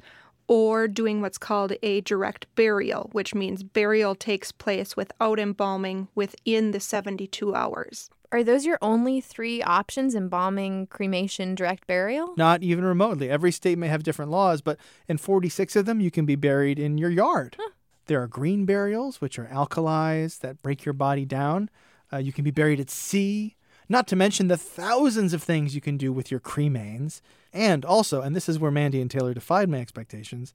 or 0.48 0.88
doing 0.88 1.20
what's 1.20 1.38
called 1.38 1.74
a 1.82 2.00
direct 2.00 2.46
burial, 2.54 3.08
which 3.12 3.34
means 3.34 3.62
burial 3.62 4.14
takes 4.14 4.52
place 4.52 4.96
without 4.96 5.38
embalming 5.38 6.08
within 6.14 6.72
the 6.72 6.80
72 6.80 7.54
hours. 7.54 8.10
Are 8.32 8.42
those 8.42 8.64
your 8.64 8.78
only 8.80 9.20
three 9.20 9.62
options 9.62 10.14
embalming, 10.14 10.86
cremation, 10.86 11.54
direct 11.54 11.86
burial? 11.86 12.32
Not 12.38 12.62
even 12.62 12.82
remotely. 12.82 13.28
Every 13.28 13.52
state 13.52 13.76
may 13.76 13.88
have 13.88 14.02
different 14.02 14.30
laws, 14.30 14.62
but 14.62 14.78
in 15.06 15.18
46 15.18 15.76
of 15.76 15.84
them, 15.84 16.00
you 16.00 16.10
can 16.10 16.24
be 16.24 16.34
buried 16.34 16.78
in 16.78 16.96
your 16.96 17.10
yard. 17.10 17.58
There 18.06 18.22
are 18.22 18.26
green 18.26 18.64
burials, 18.64 19.20
which 19.20 19.38
are 19.38 19.46
alkalis 19.46 20.40
that 20.40 20.62
break 20.62 20.84
your 20.84 20.94
body 20.94 21.26
down. 21.26 21.68
Uh, 22.10 22.16
you 22.16 22.32
can 22.32 22.42
be 22.42 22.50
buried 22.50 22.80
at 22.80 22.90
sea, 22.90 23.54
not 23.88 24.08
to 24.08 24.16
mention 24.16 24.48
the 24.48 24.56
thousands 24.56 25.34
of 25.34 25.42
things 25.42 25.74
you 25.74 25.82
can 25.82 25.98
do 25.98 26.10
with 26.10 26.30
your 26.30 26.40
cremains. 26.40 27.20
And 27.52 27.84
also, 27.84 28.22
and 28.22 28.34
this 28.34 28.48
is 28.48 28.58
where 28.58 28.70
Mandy 28.70 29.00
and 29.00 29.10
Taelor 29.10 29.34
defied 29.34 29.68
my 29.68 29.78
expectations, 29.78 30.54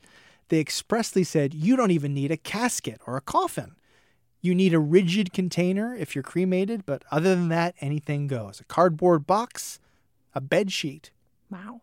they 0.49 0.59
expressly 0.59 1.23
said 1.23 1.53
you 1.53 1.75
don't 1.75 1.91
even 1.91 2.13
need 2.13 2.31
a 2.31 2.37
casket 2.37 2.99
or 3.05 3.17
a 3.17 3.21
coffin. 3.21 3.75
You 4.47 4.55
need 4.55 4.73
a 4.73 4.79
rigid 4.79 5.33
container 5.33 5.93
if 5.93 6.15
you're 6.15 6.23
cremated, 6.23 6.85
but 6.85 7.03
other 7.11 7.35
than 7.35 7.49
that, 7.49 7.75
anything 7.81 8.27
goes. 8.27 8.61
A 8.61 8.63
cardboard 8.63 9.27
box, 9.27 9.77
a 10.33 10.39
bed 10.39 10.71
sheet. 10.71 11.11
Wow. 11.51 11.81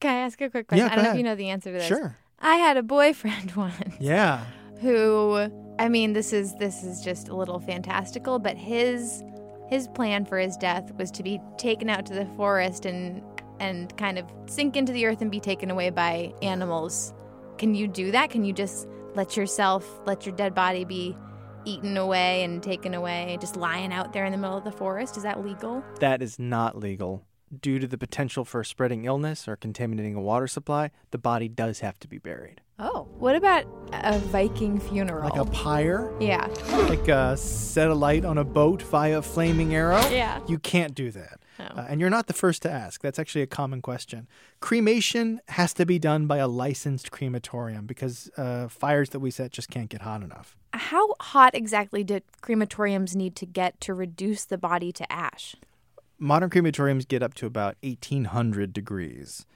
Can 0.00 0.10
I 0.16 0.18
ask 0.26 0.40
a 0.40 0.50
quick 0.50 0.66
question? 0.66 0.84
Yeah, 0.88 0.92
I 0.92 0.96
don't 0.96 1.04
know 1.04 1.10
if 1.12 1.16
you 1.16 1.22
know 1.22 1.36
the 1.36 1.50
answer 1.50 1.70
to 1.70 1.78
this. 1.78 1.86
Sure. 1.86 2.16
I 2.40 2.56
had 2.56 2.76
a 2.76 2.82
boyfriend 2.82 3.52
once 3.56 3.76
Yeah. 4.00 4.44
who 4.80 5.48
I 5.78 5.88
mean 5.88 6.14
this 6.14 6.32
is 6.32 6.52
this 6.56 6.82
is 6.82 7.00
just 7.00 7.28
a 7.28 7.36
little 7.36 7.60
fantastical, 7.60 8.40
but 8.40 8.56
his 8.56 9.22
his 9.68 9.86
plan 9.86 10.24
for 10.24 10.36
his 10.38 10.56
death 10.56 10.92
was 10.98 11.12
to 11.12 11.22
be 11.22 11.40
taken 11.58 11.88
out 11.88 12.06
to 12.06 12.12
the 12.14 12.26
forest 12.36 12.86
and 12.86 13.22
and 13.60 13.96
kind 13.96 14.18
of 14.18 14.26
sink 14.46 14.76
into 14.76 14.92
the 14.92 15.06
earth 15.06 15.20
and 15.22 15.30
be 15.30 15.38
taken 15.38 15.70
away 15.70 15.90
by 15.90 16.34
animals. 16.42 17.14
Can 17.58 17.72
you 17.76 17.86
do 17.86 18.10
that? 18.10 18.30
Can 18.30 18.44
you 18.44 18.52
just 18.52 18.88
let 19.14 19.36
yourself 19.36 19.88
let 20.06 20.26
your 20.26 20.34
dead 20.34 20.54
body 20.54 20.84
be 20.84 21.16
eaten 21.64 21.96
away 21.96 22.44
and 22.44 22.62
taken 22.62 22.94
away 22.94 23.38
just 23.40 23.56
lying 23.56 23.92
out 23.92 24.12
there 24.12 24.24
in 24.24 24.32
the 24.32 24.38
middle 24.38 24.56
of 24.56 24.64
the 24.64 24.72
forest? 24.72 25.16
Is 25.16 25.22
that 25.22 25.44
legal? 25.44 25.82
That 26.00 26.22
is 26.22 26.38
not 26.38 26.78
legal. 26.78 27.24
Due 27.60 27.78
to 27.78 27.86
the 27.86 27.98
potential 27.98 28.44
for 28.44 28.64
spreading 28.64 29.04
illness 29.04 29.46
or 29.46 29.54
contaminating 29.56 30.14
a 30.14 30.20
water 30.20 30.48
supply, 30.48 30.90
the 31.12 31.18
body 31.18 31.48
does 31.48 31.80
have 31.80 31.98
to 32.00 32.08
be 32.08 32.18
buried. 32.18 32.60
Oh, 32.80 33.06
what 33.18 33.36
about 33.36 33.64
a 33.92 34.18
Viking 34.18 34.80
funeral? 34.80 35.30
Like 35.30 35.38
a 35.38 35.44
pyre? 35.44 36.12
Yeah. 36.18 36.46
Like 36.88 37.08
uh, 37.08 37.36
set 37.36 37.88
a 37.88 37.94
light 37.94 38.24
on 38.24 38.38
a 38.38 38.44
boat 38.44 38.82
via 38.82 39.18
a 39.18 39.22
flaming 39.22 39.74
arrow? 39.74 40.04
Yeah. 40.08 40.40
You 40.48 40.58
can't 40.58 40.94
do 40.94 41.12
that. 41.12 41.38
Oh. 41.58 41.64
Uh, 41.64 41.86
and 41.88 42.00
you're 42.00 42.10
not 42.10 42.26
the 42.26 42.32
first 42.32 42.62
to 42.62 42.70
ask. 42.70 43.00
That's 43.00 43.18
actually 43.18 43.42
a 43.42 43.46
common 43.46 43.80
question. 43.80 44.26
Cremation 44.60 45.40
has 45.48 45.72
to 45.74 45.86
be 45.86 45.98
done 45.98 46.26
by 46.26 46.38
a 46.38 46.48
licensed 46.48 47.10
crematorium 47.10 47.86
because 47.86 48.30
uh, 48.36 48.68
fires 48.68 49.10
that 49.10 49.20
we 49.20 49.30
set 49.30 49.52
just 49.52 49.70
can't 49.70 49.88
get 49.88 50.02
hot 50.02 50.22
enough. 50.22 50.56
How 50.72 51.14
hot 51.20 51.54
exactly 51.54 52.02
do 52.02 52.20
crematoriums 52.42 53.14
need 53.14 53.36
to 53.36 53.46
get 53.46 53.80
to 53.82 53.94
reduce 53.94 54.44
the 54.44 54.58
body 54.58 54.92
to 54.92 55.12
ash? 55.12 55.54
Modern 56.18 56.50
crematoriums 56.50 57.06
get 57.06 57.22
up 57.22 57.34
to 57.34 57.46
about 57.46 57.76
1800 57.82 58.72
degrees. 58.72 59.46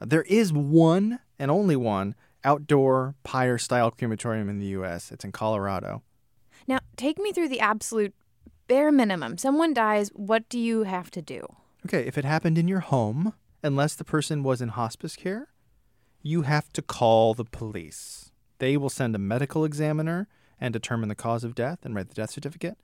There 0.00 0.22
is 0.22 0.52
one 0.52 1.20
and 1.38 1.50
only 1.50 1.76
one 1.76 2.14
outdoor 2.44 3.14
pyre 3.22 3.58
style 3.58 3.90
crematorium 3.90 4.48
in 4.48 4.58
the 4.58 4.66
US. 4.66 5.12
It's 5.12 5.24
in 5.24 5.32
Colorado. 5.32 6.02
Now, 6.66 6.80
take 6.96 7.18
me 7.18 7.32
through 7.32 7.48
the 7.48 7.60
absolute 7.60 8.14
bare 8.68 8.92
minimum. 8.92 9.38
Someone 9.38 9.74
dies, 9.74 10.10
what 10.10 10.48
do 10.48 10.58
you 10.58 10.84
have 10.84 11.10
to 11.12 11.22
do? 11.22 11.46
Okay, 11.86 12.06
if 12.06 12.16
it 12.16 12.24
happened 12.24 12.58
in 12.58 12.68
your 12.68 12.80
home, 12.80 13.34
unless 13.62 13.94
the 13.94 14.04
person 14.04 14.42
was 14.42 14.60
in 14.60 14.70
hospice 14.70 15.16
care, 15.16 15.48
you 16.20 16.42
have 16.42 16.72
to 16.72 16.82
call 16.82 17.34
the 17.34 17.44
police. 17.44 18.30
They 18.58 18.76
will 18.76 18.90
send 18.90 19.14
a 19.14 19.18
medical 19.18 19.64
examiner 19.64 20.28
and 20.60 20.72
determine 20.72 21.08
the 21.08 21.14
cause 21.16 21.42
of 21.42 21.54
death 21.54 21.80
and 21.82 21.94
write 21.94 22.08
the 22.08 22.14
death 22.14 22.30
certificate. 22.30 22.78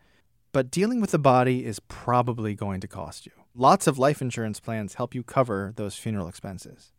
But 0.51 0.71
dealing 0.71 1.01
with 1.01 1.13
the 1.13 1.19
body 1.19 1.65
is 1.65 1.79
probably 1.79 2.55
going 2.55 2.81
to 2.81 2.89
cost 2.89 3.27
you. 3.27 3.33
Lots 3.55 3.87
of 3.87 3.99
life 3.99 4.21
insurance 4.21 4.59
plans 4.59 4.95
help 4.95 5.15
you 5.15 5.23
cover 5.23 5.73
those 5.77 5.97
funeral 5.97 6.27
expenses. 6.27 6.93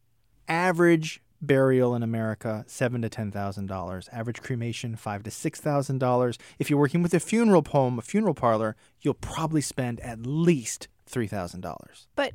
Average 0.47 1.21
burial 1.41 1.95
in 1.95 2.03
America, 2.03 2.63
seven 2.67 3.01
to 3.01 3.09
ten 3.09 3.31
thousand 3.31 3.67
dollars. 3.67 4.09
Average 4.11 4.41
cremation, 4.41 4.95
five 4.95 5.23
to 5.23 5.31
six 5.31 5.59
thousand 5.59 5.99
dollars. 5.99 6.37
If 6.57 6.69
you're 6.69 6.79
working 6.79 7.01
with 7.01 7.13
a 7.13 7.19
funeral 7.19 7.63
home, 7.69 7.99
a 7.99 8.01
funeral 8.01 8.33
parlor, 8.33 8.75
you'll 9.01 9.13
probably 9.13 9.61
spend 9.61 9.99
at 10.01 10.25
least 10.25 10.87
three 11.05 11.27
thousand 11.27 11.61
dollars. 11.61 12.07
But 12.15 12.33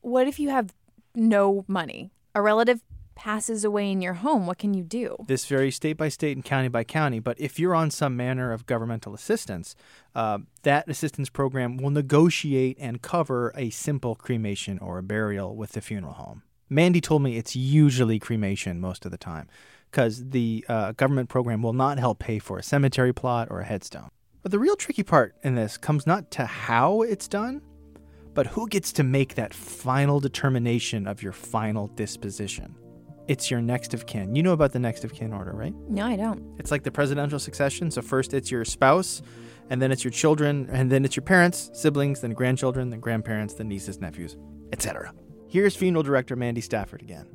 what 0.00 0.26
if 0.26 0.38
you 0.38 0.50
have 0.50 0.74
no 1.14 1.64
money? 1.68 2.10
A 2.34 2.42
relative 2.42 2.82
passes 3.14 3.64
away 3.64 3.90
in 3.90 4.02
your 4.02 4.14
home. 4.14 4.46
What 4.46 4.58
can 4.58 4.74
you 4.74 4.82
do? 4.82 5.16
This 5.28 5.46
varies 5.46 5.76
state 5.76 5.96
by 5.96 6.08
state 6.08 6.36
and 6.36 6.44
county 6.44 6.68
by 6.68 6.82
county, 6.84 7.20
but 7.20 7.40
if 7.40 7.58
you're 7.58 7.74
on 7.74 7.92
some 7.92 8.16
manner 8.16 8.52
of 8.52 8.66
governmental 8.66 9.14
assistance, 9.14 9.76
uh, 10.14 10.38
that 10.62 10.88
assistance 10.88 11.30
program 11.30 11.76
will 11.76 11.90
negotiate 11.90 12.76
and 12.80 13.02
cover 13.02 13.52
a 13.54 13.70
simple 13.70 14.16
cremation 14.16 14.80
or 14.80 14.98
a 14.98 15.02
burial 15.02 15.54
with 15.54 15.72
the 15.72 15.80
funeral 15.80 16.14
home. 16.14 16.42
Mandy 16.74 17.00
told 17.00 17.22
me 17.22 17.36
it's 17.36 17.54
usually 17.54 18.18
cremation 18.18 18.80
most 18.80 19.04
of 19.04 19.12
the 19.12 19.16
time 19.16 19.48
because 19.92 20.30
the 20.30 20.64
uh, 20.68 20.90
government 20.92 21.28
program 21.28 21.62
will 21.62 21.72
not 21.72 22.00
help 22.00 22.18
pay 22.18 22.40
for 22.40 22.58
a 22.58 22.64
cemetery 22.64 23.12
plot 23.12 23.46
or 23.48 23.60
a 23.60 23.64
headstone. 23.64 24.08
But 24.42 24.50
the 24.50 24.58
real 24.58 24.74
tricky 24.74 25.04
part 25.04 25.36
in 25.44 25.54
this 25.54 25.78
comes 25.78 26.04
not 26.04 26.32
to 26.32 26.46
how 26.46 27.02
it's 27.02 27.28
done, 27.28 27.62
but 28.34 28.48
who 28.48 28.66
gets 28.66 28.92
to 28.94 29.04
make 29.04 29.36
that 29.36 29.54
final 29.54 30.18
determination 30.18 31.06
of 31.06 31.22
your 31.22 31.30
final 31.30 31.86
disposition. 31.86 32.74
It's 33.28 33.52
your 33.52 33.62
next 33.62 33.94
of 33.94 34.06
kin. 34.06 34.34
You 34.34 34.42
know 34.42 34.52
about 34.52 34.72
the 34.72 34.80
next 34.80 35.04
of 35.04 35.14
kin 35.14 35.32
order, 35.32 35.52
right? 35.52 35.74
No, 35.88 36.04
I 36.04 36.16
don't. 36.16 36.42
It's 36.58 36.72
like 36.72 36.82
the 36.82 36.90
presidential 36.90 37.38
succession. 37.38 37.92
So 37.92 38.02
first 38.02 38.34
it's 38.34 38.50
your 38.50 38.64
spouse, 38.64 39.22
and 39.70 39.80
then 39.80 39.92
it's 39.92 40.02
your 40.02 40.10
children, 40.10 40.68
and 40.72 40.90
then 40.90 41.04
it's 41.04 41.14
your 41.14 41.22
parents, 41.22 41.70
siblings, 41.72 42.20
then 42.20 42.32
grandchildren, 42.32 42.90
then 42.90 42.98
grandparents, 42.98 43.54
then 43.54 43.68
nieces, 43.68 44.00
nephews, 44.00 44.36
etc. 44.72 45.14
Here's 45.54 45.76
funeral 45.76 46.02
director 46.02 46.34
Mandy 46.34 46.60
Stafford 46.60 47.00
again. 47.00 47.28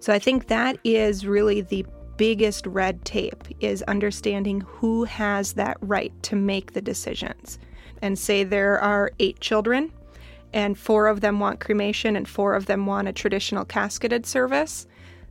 So 0.00 0.10
I 0.14 0.18
think 0.18 0.46
that 0.46 0.78
is 0.84 1.26
really 1.26 1.60
the 1.60 1.84
biggest 2.16 2.66
red 2.66 3.04
tape 3.04 3.44
is 3.60 3.82
understanding 3.82 4.62
who 4.62 5.04
has 5.04 5.52
that 5.52 5.76
right 5.82 6.10
to 6.22 6.34
make 6.34 6.72
the 6.72 6.80
decisions. 6.80 7.58
And 8.00 8.18
say 8.18 8.42
there 8.42 8.80
are 8.80 9.12
8 9.18 9.40
children 9.40 9.92
and 10.54 10.78
4 10.78 11.08
of 11.08 11.20
them 11.20 11.40
want 11.40 11.60
cremation 11.60 12.16
and 12.16 12.26
4 12.26 12.54
of 12.54 12.64
them 12.64 12.86
want 12.86 13.06
a 13.06 13.12
traditional 13.12 13.66
casketed 13.66 14.24
service. 14.24 14.86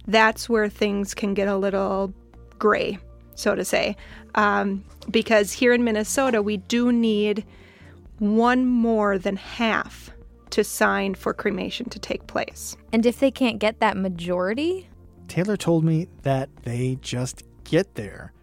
That's 0.05 0.47
where 0.47 0.69
things 0.69 1.15
can 1.15 1.33
get 1.33 1.47
a 1.47 1.57
little 1.57 2.13
gray, 2.59 2.99
so 3.33 3.55
to 3.55 3.65
say. 3.65 3.97
Um, 4.35 4.85
because 5.09 5.53
here 5.53 5.73
in 5.73 5.83
Minnesota, 5.83 6.43
we 6.43 6.57
do 6.57 6.91
need 6.91 7.43
one 8.19 8.67
more 8.67 9.17
than 9.17 9.37
half 9.37 10.11
to 10.51 10.63
sign 10.63 11.15
for 11.15 11.33
cremation 11.33 11.89
to 11.89 11.99
take 11.99 12.27
place. 12.27 12.75
And 12.93 13.05
if 13.05 13.19
they 13.19 13.31
can't 13.31 13.59
get 13.59 13.79
that 13.79 13.97
majority, 13.97 14.89
Taelor 15.27 15.57
told 15.57 15.83
me 15.83 16.07
that 16.23 16.49
they 16.63 16.97
just 17.01 17.43
get 17.63 17.95
there. 17.95 18.33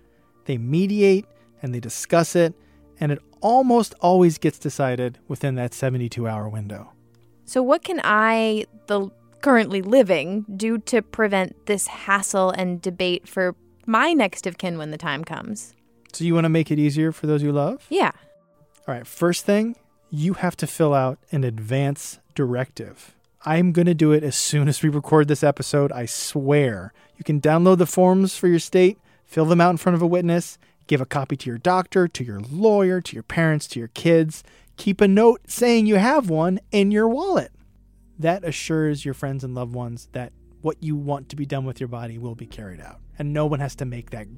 They 0.45 0.59
mediate 0.59 1.27
and 1.63 1.75
they 1.75 1.81
discuss 1.81 2.37
it, 2.37 2.55
and 3.01 3.11
it 3.11 3.19
almost 3.41 3.95
always 4.01 4.39
gets 4.39 4.59
decided 4.59 5.19
within 5.29 5.55
that 5.55 5.75
72 5.75 6.29
hour 6.29 6.49
window. 6.49 6.93
so 7.45 7.63
what 7.63 7.83
can 7.83 8.01
I, 8.05 8.67
the 8.87 9.11
currently 9.41 9.83
living, 9.83 10.47
do 10.57 10.79
to 10.79 11.03
prevent 11.03 11.67
this 11.67 11.87
hassle 11.87 12.51
and 12.51 12.81
debate 12.81 13.29
for 13.29 13.55
my 13.87 14.13
next 14.13 14.47
of 14.47 14.57
kin 14.57 14.79
when 14.79 14.91
the 14.91 14.99
time 14.99 15.25
comes? 15.25 15.75
So, 16.13 16.25
you 16.25 16.35
want 16.35 16.45
to 16.45 16.49
make 16.51 16.71
it 16.71 16.79
easier 16.79 17.11
for 17.13 17.27
those 17.27 17.43
you 17.43 17.51
love? 17.51 17.87
Yeah. 17.91 18.13
All 18.87 18.95
right, 18.95 19.07
first 19.07 19.45
thing, 19.45 19.77
you 20.15 20.35
have 20.35 20.57
to 20.57 20.67
fill 20.67 20.95
out 20.95 21.19
an 21.33 21.43
advance 21.43 22.21
directive. 22.37 23.17
I'm 23.45 23.73
going 23.73 23.87
to 23.87 23.95
do 23.95 24.13
it 24.13 24.23
as 24.23 24.37
soon 24.37 24.69
as 24.69 24.81
we 24.81 24.89
record 24.89 25.27
this 25.27 25.43
episode, 25.43 25.91
I 25.91 26.07
swear. 26.07 26.93
You 27.17 27.25
can 27.25 27.41
download 27.41 27.79
the 27.79 27.87
forms 27.87 28.37
for 28.37 28.47
your 28.47 28.61
state, 28.61 28.99
fill 29.25 29.45
them 29.45 29.61
out 29.61 29.73
in 29.73 29.77
front 29.77 29.97
of 29.97 30.03
a 30.03 30.07
witness, 30.07 30.57
give 30.87 31.01
a 31.01 31.07
copy 31.07 31.37
to 31.39 31.51
your 31.51 31.59
doctor, 31.59 32.07
to 32.07 32.25
your 32.25 32.41
lawyer, 32.41 33.01
to 33.01 33.15
your 33.15 33.25
parents, 33.25 33.67
to 33.69 33.81
your 33.81 33.89
kids. 33.89 34.45
Keep 34.77 35.01
a 35.01 35.09
note 35.09 35.41
saying 35.49 35.87
you 35.87 35.97
have 35.97 36.31
one 36.31 36.61
in 36.71 36.93
your 36.93 37.09
wallet. 37.09 37.51
That 38.17 38.45
assures 38.45 39.05
your 39.05 39.15
friends 39.15 39.43
and 39.43 39.55
loved 39.55 39.75
ones 39.75 40.09
that 40.13 40.33
what 40.63 40.81
you 40.81 40.95
want 40.95 41.29
to 41.31 41.37
be 41.37 41.45
done 41.45 41.65
with 41.65 41.81
your 41.81 41.89
body 41.89 42.19
will 42.19 42.37
be 42.37 42.47
carried 42.47 42.81
out. 42.81 43.01
And 43.19 43.33
no 43.33 43.47
one 43.47 43.59
has 43.59 43.75
to 43.77 43.85
make 43.85 44.11
that. 44.11 44.29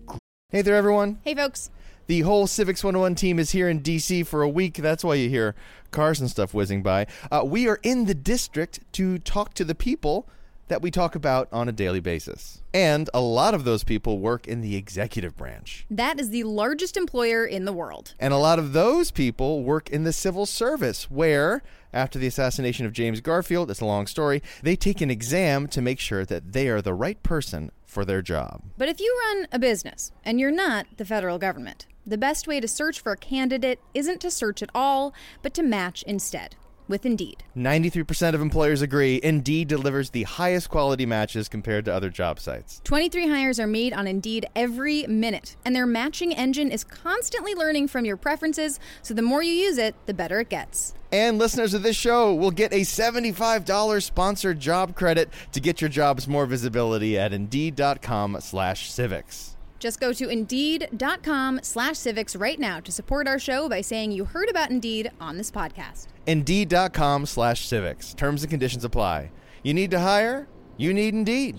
Hey 0.57 0.63
there, 0.63 0.77
everyone. 0.77 1.19
Hey, 1.23 1.35
folks. 1.35 1.71
The 2.07 2.23
whole 2.23 2.47
Civics 2.47 2.83
101 2.83 3.15
team 3.17 3.39
is 3.39 3.51
here 3.51 3.69
in 3.69 3.83
DC 3.83 4.27
for 4.27 4.41
a 4.41 4.49
week. 4.49 4.77
That's 4.77 5.05
why 5.05 5.17
you 5.17 5.29
hear 5.29 5.55
cars 5.91 6.19
and 6.19 6.31
stuff 6.31 6.55
whizzing 6.55 6.83
by. 6.83 7.09
Uh, 7.31 7.43
we 7.45 7.69
are 7.69 7.79
in 7.83 8.07
the 8.07 8.15
district 8.15 8.81
to 8.93 9.19
talk 9.19 9.53
to 9.53 9.67
the 9.67 9.75
people 9.75 10.27
that 10.69 10.81
we 10.81 10.91
talk 10.91 11.15
about 11.15 11.47
on 11.53 11.69
a 11.69 11.73
daily 11.73 12.01
basis. 12.01 12.63
And 12.73 13.11
a 13.13 13.21
lot 13.21 13.53
of 13.53 13.65
those 13.65 13.85
people 13.85 14.19
work 14.19 14.49
in 14.49 14.63
the 14.63 14.77
executive 14.77 15.37
branch. 15.37 15.85
That 15.91 16.19
is 16.19 16.31
the 16.31 16.45
largest 16.45 16.97
employer 16.97 17.45
in 17.45 17.67
the 17.67 17.73
world. 17.75 18.15
And 18.19 18.33
a 18.33 18.39
lot 18.39 18.59
of 18.59 18.73
those 18.73 19.11
people 19.11 19.63
work 19.63 19.91
in 19.91 20.05
the 20.05 20.13
civil 20.13 20.47
service, 20.47 21.11
where, 21.11 21.63
after 21.93 22.19
the 22.19 22.27
assassination 22.27 22.87
of 22.87 22.95
James 22.95 23.21
Garfield, 23.21 23.71
it's 23.71 23.83
a 23.83 23.85
long 23.85 24.07
story, 24.07 24.43
they 24.63 24.75
take 24.75 25.03
an 25.03 25.11
exam 25.11 25.69
to 25.69 25.83
make 25.83 26.01
sure 26.01 26.25
that 26.25 26.55
they 26.55 26.69
are 26.69 26.81
the 26.81 26.95
right 26.95 27.23
person 27.23 27.71
for 27.87 28.05
their 28.05 28.21
job. 28.21 28.63
But 28.77 28.89
if 28.89 29.01
you 29.01 29.17
run 29.25 29.49
a 29.51 29.59
business 29.59 30.13
and 30.25 30.39
you're 30.39 30.51
not 30.51 30.87
the 30.97 31.05
federal 31.05 31.39
government, 31.39 31.87
the 32.05 32.19
best 32.19 32.47
way 32.47 32.61
to 32.61 32.69
search 32.69 33.01
for 33.01 33.13
a 33.13 33.17
candidate 33.17 33.81
isn't 33.95 34.21
to 34.21 34.31
search 34.31 34.63
at 34.63 34.71
all, 34.75 35.15
but 35.43 35.55
to 35.55 35.63
match 35.63 36.03
instead 36.07 36.57
with 36.89 37.07
Indeed. 37.07 37.43
93% 37.57 38.35
of 38.35 38.41
employers 38.41 38.83
agree 38.83 39.21
Indeed 39.23 39.69
delivers 39.69 40.11
the 40.11 40.25
highest 40.25 40.69
quality 40.69 41.07
matches 41.07 41.49
compared 41.49 41.85
to 41.87 41.95
other 41.95 42.11
job 42.11 42.39
sites. 42.41 42.81
23 42.85 43.29
hires 43.29 43.59
are 43.59 43.67
made 43.67 43.93
on 43.93 44.07
Indeed 44.07 44.47
every 44.55 45.07
minute, 45.07 45.57
and 45.65 45.75
their 45.75 45.87
matching 45.87 46.35
engine 46.35 46.71
is 46.71 46.85
constantly 46.85 47.55
learning 47.55 47.89
from 47.89 48.05
your 48.05 48.17
preferences, 48.17 48.79
so 49.03 49.15
the 49.15 49.23
more 49.23 49.43
you 49.43 49.53
use 49.53 49.79
it, 49.79 49.95
the 50.07 50.15
better 50.15 50.41
it 50.41 50.49
gets. 50.49 50.95
And 51.13 51.39
listeners 51.39 51.73
of 51.73 51.83
this 51.83 51.97
show 51.97 52.35
will 52.35 52.51
get 52.51 52.73
a 52.73 52.81
$75 52.81 54.03
sponsored 54.03 54.61
job 54.61 54.97
credit 54.97 55.31
to 55.53 55.61
get 55.61 55.81
your 55.81 55.89
jobs 55.89 56.27
more 56.27 56.47
visibility 56.47 57.19
at 57.19 57.33
Indeed.com 57.33 58.39
slash 58.41 58.91
civics. 58.91 59.56
Just 59.87 60.01
go 60.01 60.13
to 60.15 60.29
Indeed.com 60.29 61.61
slash 61.63 61.97
civics 61.97 62.35
right 62.35 62.59
now 62.59 62.81
to 62.81 62.91
support 62.91 63.29
our 63.29 63.39
show 63.39 63.69
by 63.69 63.83
saying 63.83 64.11
you 64.11 64.25
heard 64.25 64.51
about 64.51 64.69
Indeed 64.69 65.13
on 65.21 65.37
this 65.37 65.49
podcast. 65.49 66.09
Indeed.com 66.27 67.27
slash 67.27 67.61
civics. 67.61 68.13
Terms 68.13 68.43
and 68.43 68.51
conditions 68.51 68.85
apply. 68.85 69.31
You 69.63 69.75
need 69.75 69.93
to 69.93 70.01
hire? 70.01 70.49
You 70.77 70.93
need 70.93 71.15
Indeed. 71.15 71.59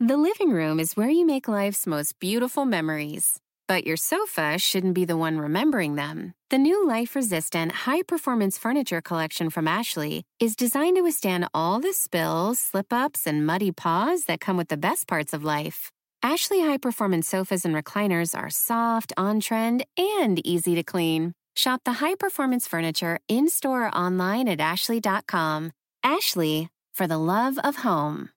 The 0.00 0.18
living 0.18 0.50
room 0.50 0.78
is 0.78 0.98
where 0.98 1.08
you 1.08 1.24
make 1.24 1.48
life's 1.48 1.86
most 1.86 2.18
beautiful 2.20 2.66
memories. 2.66 3.40
But 3.66 3.86
your 3.86 3.96
sofa 3.96 4.58
shouldn't 4.58 4.94
be 4.94 5.06
the 5.06 5.16
one 5.16 5.38
remembering 5.38 5.94
them. 5.94 6.34
The 6.50 6.58
new 6.58 6.86
life 6.86 7.16
resistant, 7.16 7.72
high 7.72 8.02
performance 8.02 8.58
furniture 8.58 9.00
collection 9.00 9.48
from 9.48 9.66
Ashley 9.66 10.24
is 10.38 10.54
designed 10.54 10.96
to 10.96 11.02
withstand 11.02 11.48
all 11.54 11.80
the 11.80 11.94
spills, 11.94 12.58
slip 12.58 12.92
ups, 12.92 13.26
and 13.26 13.46
muddy 13.46 13.72
paws 13.72 14.24
that 14.24 14.40
come 14.40 14.58
with 14.58 14.68
the 14.68 14.76
best 14.76 15.06
parts 15.06 15.32
of 15.32 15.42
life. 15.42 15.90
Ashley 16.22 16.60
high 16.60 16.76
performance 16.76 17.26
sofas 17.26 17.64
and 17.64 17.74
recliners 17.74 18.38
are 18.38 18.50
soft, 18.50 19.10
on 19.16 19.40
trend, 19.40 19.86
and 19.96 20.44
easy 20.46 20.74
to 20.74 20.82
clean. 20.82 21.32
Shop 21.56 21.80
the 21.84 21.94
high 21.94 22.14
performance 22.14 22.66
furniture 22.66 23.20
in 23.26 23.48
store 23.48 23.86
or 23.86 23.94
online 23.94 24.46
at 24.46 24.60
Ashley.com. 24.60 25.72
Ashley, 26.04 26.68
for 26.92 27.06
the 27.06 27.16
love 27.16 27.58
of 27.64 27.76
home. 27.76 28.28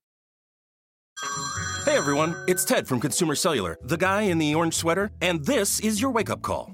Hey 1.86 1.98
everyone, 1.98 2.36
it's 2.48 2.63
Ted 2.63 2.88
from 2.88 3.02
Consumer 3.02 3.36
Cellular, 3.36 3.78
the 3.84 3.98
guy 3.98 4.24
in 4.24 4.38
the 4.38 4.56
orange 4.56 4.74
sweater, 4.74 5.12
and 5.22 5.43
this 5.46 5.82
is 5.82 6.02
your 6.02 6.12
wake 6.12 6.30
up 6.30 6.41
call. 6.41 6.74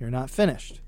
you're 0.00 0.10
not 0.10 0.30
finished. 0.30 0.80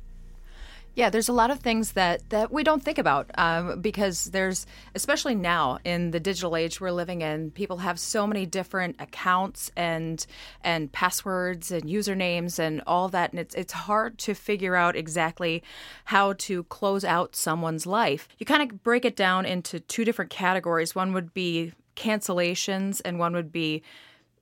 Yeah, 0.95 1.09
there's 1.09 1.31
a 1.31 1.33
lot 1.33 1.51
of 1.51 1.61
things 1.61 1.93
that, 1.93 2.29
that 2.29 2.53
we 2.53 2.63
don't 2.63 2.83
think 2.83 2.99
about 2.99 3.31
um, 3.39 3.81
because 3.81 4.27
there's, 4.27 4.67
especially 4.95 5.35
now 5.35 5.79
in 5.85 6.11
the 6.11 6.21
digital 6.21 6.55
age 6.55 6.83
we're 6.83 6.93
living 6.93 7.23
in, 7.23 7.51
people 7.51 7.79
have 7.79 7.99
so 7.99 8.27
many 8.27 8.45
different 8.45 8.97
accounts 8.99 9.71
and 9.75 10.27
and 10.63 10.93
passwords 10.93 11.71
and 11.71 11.85
usernames 11.85 12.59
and 12.59 12.83
all 12.87 13.09
that, 13.09 13.31
and 13.31 13.41
it's 13.41 13.55
it's 13.55 13.73
hard 13.73 14.19
to 14.19 14.35
figure 14.35 14.77
out 14.77 14.95
exactly 14.95 15.63
how 16.05 16.35
to 16.35 16.65
close 16.65 17.07
out 17.07 17.35
someone's 17.37 17.87
life. 17.87 18.29
You 18.37 18.45
kind 18.45 18.71
of 18.71 18.83
break 18.83 19.07
it 19.07 19.17
down 19.17 19.47
into 19.47 19.81
two 19.81 20.05
different 20.05 20.31
categories. 20.31 20.95
One 20.95 21.15
would 21.15 21.33
be 21.33 21.73
cancellations, 21.97 23.01
and 23.03 23.19
one 23.19 23.33
would 23.33 23.51
be 23.51 23.83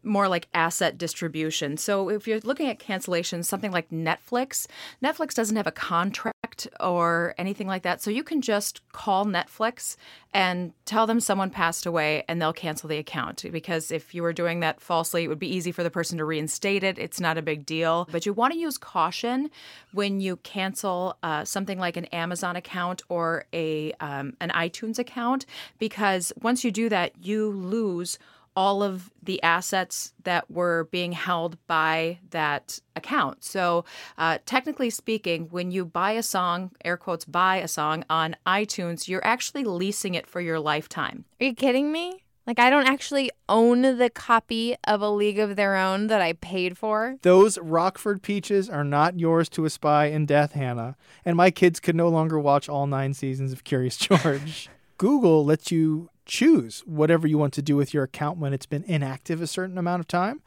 more 0.02 0.28
like 0.28 0.48
asset 0.54 0.96
distribution. 0.98 1.76
So 1.76 2.08
if 2.08 2.26
you're 2.26 2.40
looking 2.40 2.68
at 2.68 2.78
cancellations, 2.78 3.44
something 3.44 3.72
like 3.72 3.90
Netflix, 3.90 4.66
Netflix 5.02 5.34
doesn't 5.34 5.56
have 5.56 5.66
a 5.66 5.72
contract 5.72 6.68
or 6.78 7.34
anything 7.38 7.66
like 7.66 7.82
that. 7.82 8.02
So 8.02 8.10
you 8.10 8.22
can 8.22 8.40
just 8.40 8.80
call 8.92 9.24
Netflix 9.24 9.96
and 10.32 10.72
tell 10.84 11.06
them 11.06 11.20
someone 11.20 11.50
passed 11.50 11.86
away 11.86 12.24
and 12.28 12.40
they'll 12.40 12.52
cancel 12.52 12.88
the 12.88 12.98
account. 12.98 13.44
Because 13.50 13.90
if 13.90 14.14
you 14.14 14.22
were 14.22 14.32
doing 14.32 14.60
that 14.60 14.80
falsely, 14.80 15.24
it 15.24 15.28
would 15.28 15.38
be 15.38 15.54
easy 15.54 15.72
for 15.72 15.82
the 15.82 15.90
person 15.90 16.18
to 16.18 16.24
reinstate 16.24 16.82
it. 16.82 16.98
It's 16.98 17.20
not 17.20 17.38
a 17.38 17.42
big 17.42 17.66
deal. 17.66 18.08
But 18.10 18.26
you 18.26 18.32
want 18.32 18.52
to 18.52 18.58
use 18.58 18.78
caution 18.78 19.50
when 19.92 20.20
you 20.20 20.36
cancel 20.36 21.16
uh, 21.22 21.44
something 21.44 21.78
like 21.78 21.96
an 21.96 22.06
Amazon 22.06 22.56
account 22.56 23.02
or 23.08 23.44
a 23.52 23.92
um, 24.00 24.34
an 24.40 24.50
iTunes 24.50 24.98
account, 24.98 25.46
because 25.78 26.32
once 26.40 26.64
you 26.64 26.70
do 26.70 26.88
that, 26.88 27.12
you 27.20 27.50
lose 27.50 28.18
all 28.56 28.82
of 28.82 29.10
the 29.22 29.42
assets 29.42 30.12
that 30.24 30.50
were 30.50 30.88
being 30.90 31.12
held 31.12 31.56
by 31.66 32.18
that 32.30 32.80
account. 32.96 33.44
So, 33.44 33.84
uh, 34.18 34.38
technically 34.44 34.90
speaking, 34.90 35.48
when 35.50 35.70
you 35.70 35.84
buy 35.84 36.12
a 36.12 36.22
song, 36.22 36.72
air 36.84 36.96
quotes, 36.96 37.24
buy 37.24 37.56
a 37.56 37.68
song 37.68 38.04
on 38.10 38.36
iTunes, 38.46 39.08
you're 39.08 39.24
actually 39.24 39.64
leasing 39.64 40.14
it 40.14 40.26
for 40.26 40.40
your 40.40 40.58
lifetime. 40.58 41.24
Are 41.40 41.46
you 41.46 41.54
kidding 41.54 41.92
me? 41.92 42.24
Like, 42.46 42.58
I 42.58 42.70
don't 42.70 42.88
actually 42.88 43.30
own 43.48 43.82
the 43.82 44.10
copy 44.10 44.74
of 44.84 45.02
A 45.02 45.10
League 45.10 45.38
of 45.38 45.54
Their 45.54 45.76
Own 45.76 46.08
that 46.08 46.20
I 46.20 46.32
paid 46.32 46.76
for. 46.76 47.16
Those 47.22 47.58
Rockford 47.58 48.22
peaches 48.22 48.68
are 48.68 48.82
not 48.82 49.20
yours 49.20 49.48
to 49.50 49.66
espy 49.66 50.10
in 50.10 50.26
death, 50.26 50.52
Hannah. 50.52 50.96
And 51.24 51.36
my 51.36 51.52
kids 51.52 51.78
could 51.78 51.94
no 51.94 52.08
longer 52.08 52.40
watch 52.40 52.68
all 52.68 52.88
nine 52.88 53.14
seasons 53.14 53.52
of 53.52 53.62
Curious 53.62 53.96
George. 53.98 54.68
Google 54.98 55.44
lets 55.44 55.70
you 55.70 56.10
choose 56.30 56.80
whatever 56.86 57.26
you 57.26 57.36
want 57.36 57.52
to 57.54 57.62
do 57.62 57.76
with 57.76 57.92
your 57.92 58.04
account 58.04 58.38
when 58.38 58.54
it's 58.54 58.64
been 58.64 58.84
inactive 58.84 59.42
a 59.42 59.46
certain 59.46 59.76
amount 59.76 60.00
of 60.00 60.06
time. 60.06 60.40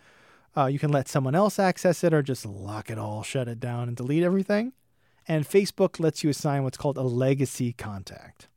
Uh, 0.56 0.66
you 0.66 0.80
can 0.80 0.92
let 0.92 1.10
someone 1.10 1.36
else 1.36 1.60
access 1.60 2.04
it 2.04 2.14
or 2.14 2.22
just 2.22 2.46
lock 2.46 2.90
it 2.90 2.98
all, 2.98 3.22
shut 3.22 3.48
it 3.48 3.60
down, 3.60 3.88
and 3.90 3.98
delete 3.98 4.24
everything. 4.24 4.72
And 5.28 5.48
Facebook 5.48 6.00
lets 6.00 6.24
you 6.24 6.30
assign 6.30 6.64
what's 6.64 6.78
called 6.78 6.98
a 6.98 7.02
legacy 7.02 7.74
contact. 7.74 8.48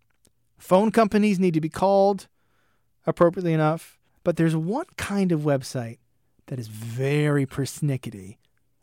Phone 0.56 0.90
companies 0.90 1.38
need 1.38 1.54
to 1.54 1.60
be 1.60 1.68
called 1.68 2.28
appropriately 3.06 3.52
enough, 3.52 3.98
but 4.24 4.36
there's 4.36 4.56
one 4.56 4.86
kind 4.96 5.32
of 5.32 5.40
website 5.40 5.98
that 6.46 6.58
is 6.58 6.68
very 6.68 7.44
persnickety 7.46 8.36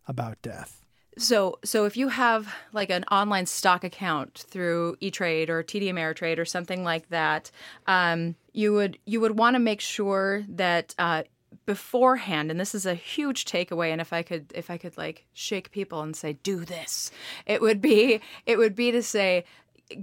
about 0.08 0.42
death. 0.42 0.83
So, 1.18 1.60
so 1.64 1.86
if 1.86 1.96
you 1.96 2.10
have 2.10 2.54
like 2.72 2.90
an 2.90 3.04
online 3.06 3.46
stock 3.46 3.84
account 3.84 4.46
through 4.48 4.98
E-Trade 5.00 5.50
or 5.50 5.64
TD 5.64 5.84
Ameritrade 5.84 6.40
or 6.40 6.46
something 6.46 6.84
like 6.84 7.10
that, 7.10 7.52
um, 7.88 8.36
you 8.52 8.74
would 8.74 8.98
you 9.06 9.20
would 9.20 9.38
want 9.38 9.56
to 9.56 9.60
make 9.60 9.82
sure 9.82 10.44
that 10.48 10.96
uh, 10.98 11.24
beforehand, 11.66 12.52
and 12.52 12.60
this 12.60 12.76
is 12.76 12.86
a 12.86 12.94
huge 12.94 13.46
takeaway. 13.46 13.92
And 13.92 14.02
if 14.02 14.14
I 14.14 14.24
could 14.24 14.52
if 14.54 14.70
I 14.70 14.78
could 14.78 14.98
like 14.98 15.26
shake 15.34 15.72
people 15.72 16.02
and 16.02 16.16
say 16.16 16.34
do 16.44 16.66
this, 16.66 17.12
it 17.46 17.62
would 17.62 17.82
be 17.82 18.22
it 18.46 18.58
would 18.58 18.76
be 18.76 18.92
to 18.92 19.02
say 19.02 19.46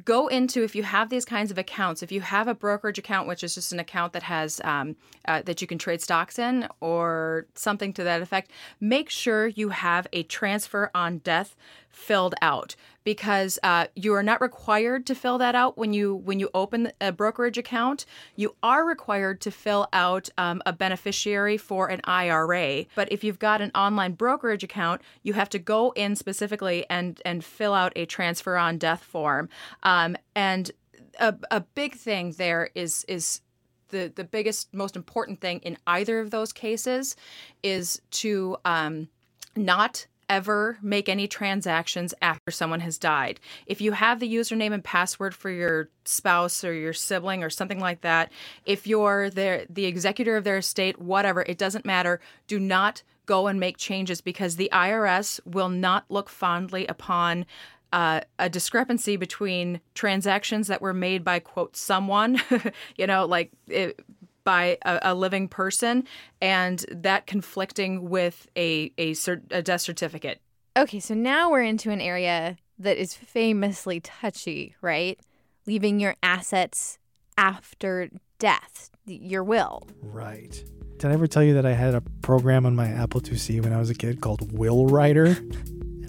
go 0.04 0.28
into 0.28 0.62
if 0.62 0.74
you 0.74 0.82
have 0.82 1.08
these 1.08 1.24
kinds 1.24 1.50
of 1.50 1.58
accounts 1.58 2.02
if 2.02 2.12
you 2.12 2.20
have 2.20 2.48
a 2.48 2.54
brokerage 2.54 2.98
account 2.98 3.28
which 3.28 3.44
is 3.44 3.54
just 3.54 3.72
an 3.72 3.78
account 3.80 4.12
that 4.12 4.22
has 4.22 4.60
um, 4.64 4.96
uh, 5.26 5.42
that 5.42 5.60
you 5.60 5.66
can 5.66 5.78
trade 5.78 6.00
stocks 6.00 6.38
in 6.38 6.68
or 6.80 7.46
something 7.54 7.92
to 7.92 8.04
that 8.04 8.22
effect 8.22 8.50
make 8.80 9.10
sure 9.10 9.46
you 9.46 9.70
have 9.70 10.06
a 10.12 10.22
transfer 10.24 10.90
on 10.94 11.18
death 11.18 11.56
filled 11.90 12.34
out 12.40 12.74
because 13.04 13.58
uh, 13.62 13.86
you 13.94 14.14
are 14.14 14.22
not 14.22 14.40
required 14.40 15.06
to 15.06 15.14
fill 15.14 15.38
that 15.38 15.54
out 15.54 15.78
when 15.78 15.92
you 15.92 16.14
when 16.14 16.38
you 16.38 16.50
open 16.54 16.92
a 17.00 17.12
brokerage 17.12 17.58
account. 17.58 18.06
You 18.36 18.54
are 18.62 18.84
required 18.84 19.40
to 19.42 19.50
fill 19.50 19.88
out 19.92 20.28
um, 20.38 20.62
a 20.66 20.72
beneficiary 20.72 21.56
for 21.56 21.88
an 21.88 22.00
IRA, 22.04 22.86
but 22.94 23.10
if 23.10 23.24
you've 23.24 23.38
got 23.38 23.60
an 23.60 23.70
online 23.74 24.12
brokerage 24.12 24.64
account, 24.64 25.02
you 25.22 25.32
have 25.34 25.48
to 25.50 25.58
go 25.58 25.92
in 25.92 26.16
specifically 26.16 26.86
and 26.90 27.20
and 27.24 27.44
fill 27.44 27.74
out 27.74 27.92
a 27.96 28.06
transfer 28.06 28.56
on 28.56 28.78
death 28.78 29.02
form. 29.02 29.48
Um, 29.82 30.16
and 30.34 30.70
a, 31.18 31.34
a 31.50 31.60
big 31.60 31.94
thing 31.94 32.32
there 32.32 32.70
is 32.74 33.04
is 33.08 33.40
the 33.88 34.12
the 34.14 34.24
biggest 34.24 34.72
most 34.72 34.96
important 34.96 35.40
thing 35.40 35.60
in 35.60 35.76
either 35.86 36.20
of 36.20 36.30
those 36.30 36.52
cases 36.52 37.16
is 37.62 38.00
to 38.10 38.56
um, 38.64 39.08
not 39.56 40.06
ever 40.30 40.78
make 40.80 41.08
any 41.08 41.26
transactions 41.26 42.14
after 42.22 42.52
someone 42.52 42.80
has 42.80 42.96
died. 42.96 43.40
If 43.66 43.80
you 43.80 43.92
have 43.92 44.20
the 44.20 44.32
username 44.32 44.72
and 44.72 44.82
password 44.82 45.34
for 45.34 45.50
your 45.50 45.90
spouse 46.04 46.62
or 46.62 46.72
your 46.72 46.92
sibling 46.92 47.42
or 47.42 47.50
something 47.50 47.80
like 47.80 48.02
that, 48.02 48.32
if 48.64 48.86
you're 48.86 49.28
the 49.28 49.66
the 49.68 49.86
executor 49.86 50.36
of 50.36 50.44
their 50.44 50.58
estate, 50.58 51.00
whatever, 51.00 51.42
it 51.42 51.58
doesn't 51.58 51.84
matter. 51.84 52.20
Do 52.46 52.60
not 52.60 53.02
go 53.26 53.48
and 53.48 53.60
make 53.60 53.76
changes 53.76 54.20
because 54.20 54.56
the 54.56 54.70
IRS 54.72 55.40
will 55.44 55.68
not 55.68 56.04
look 56.08 56.28
fondly 56.30 56.86
upon 56.86 57.44
uh, 57.92 58.20
a 58.38 58.48
discrepancy 58.48 59.16
between 59.16 59.80
transactions 59.94 60.68
that 60.68 60.80
were 60.80 60.94
made 60.94 61.24
by 61.24 61.40
quote 61.40 61.76
someone, 61.76 62.40
you 62.96 63.06
know, 63.06 63.26
like 63.26 63.50
it, 63.66 64.00
by 64.44 64.78
a, 64.84 64.98
a, 65.02 65.14
living 65.14 65.48
person, 65.48 66.04
and 66.40 66.84
that 66.90 67.26
conflicting 67.26 68.08
with 68.08 68.48
a 68.56 68.92
a, 68.98 69.12
cert, 69.12 69.42
a 69.50 69.62
death 69.62 69.80
certificate. 69.80 70.40
Okay, 70.76 71.00
so 71.00 71.14
now 71.14 71.50
we're 71.50 71.62
into 71.62 71.90
an 71.90 72.00
area 72.00 72.56
that 72.78 72.96
is 72.96 73.14
famously 73.14 74.00
touchy, 74.00 74.74
right? 74.80 75.18
Leaving 75.66 76.00
your 76.00 76.16
assets 76.22 76.98
after 77.36 78.08
death, 78.38 78.90
your 79.06 79.44
will. 79.44 79.86
Right. 80.00 80.64
Did 80.98 81.10
I 81.10 81.14
ever 81.14 81.26
tell 81.26 81.42
you 81.42 81.54
that 81.54 81.66
I 81.66 81.72
had 81.72 81.94
a 81.94 82.00
program 82.22 82.66
on 82.66 82.76
my 82.76 82.88
Apple 82.88 83.20
IIc 83.20 83.62
when 83.62 83.72
I 83.72 83.78
was 83.78 83.90
a 83.90 83.94
kid 83.94 84.20
called 84.20 84.52
Will 84.52 84.86
Writer? 84.86 85.36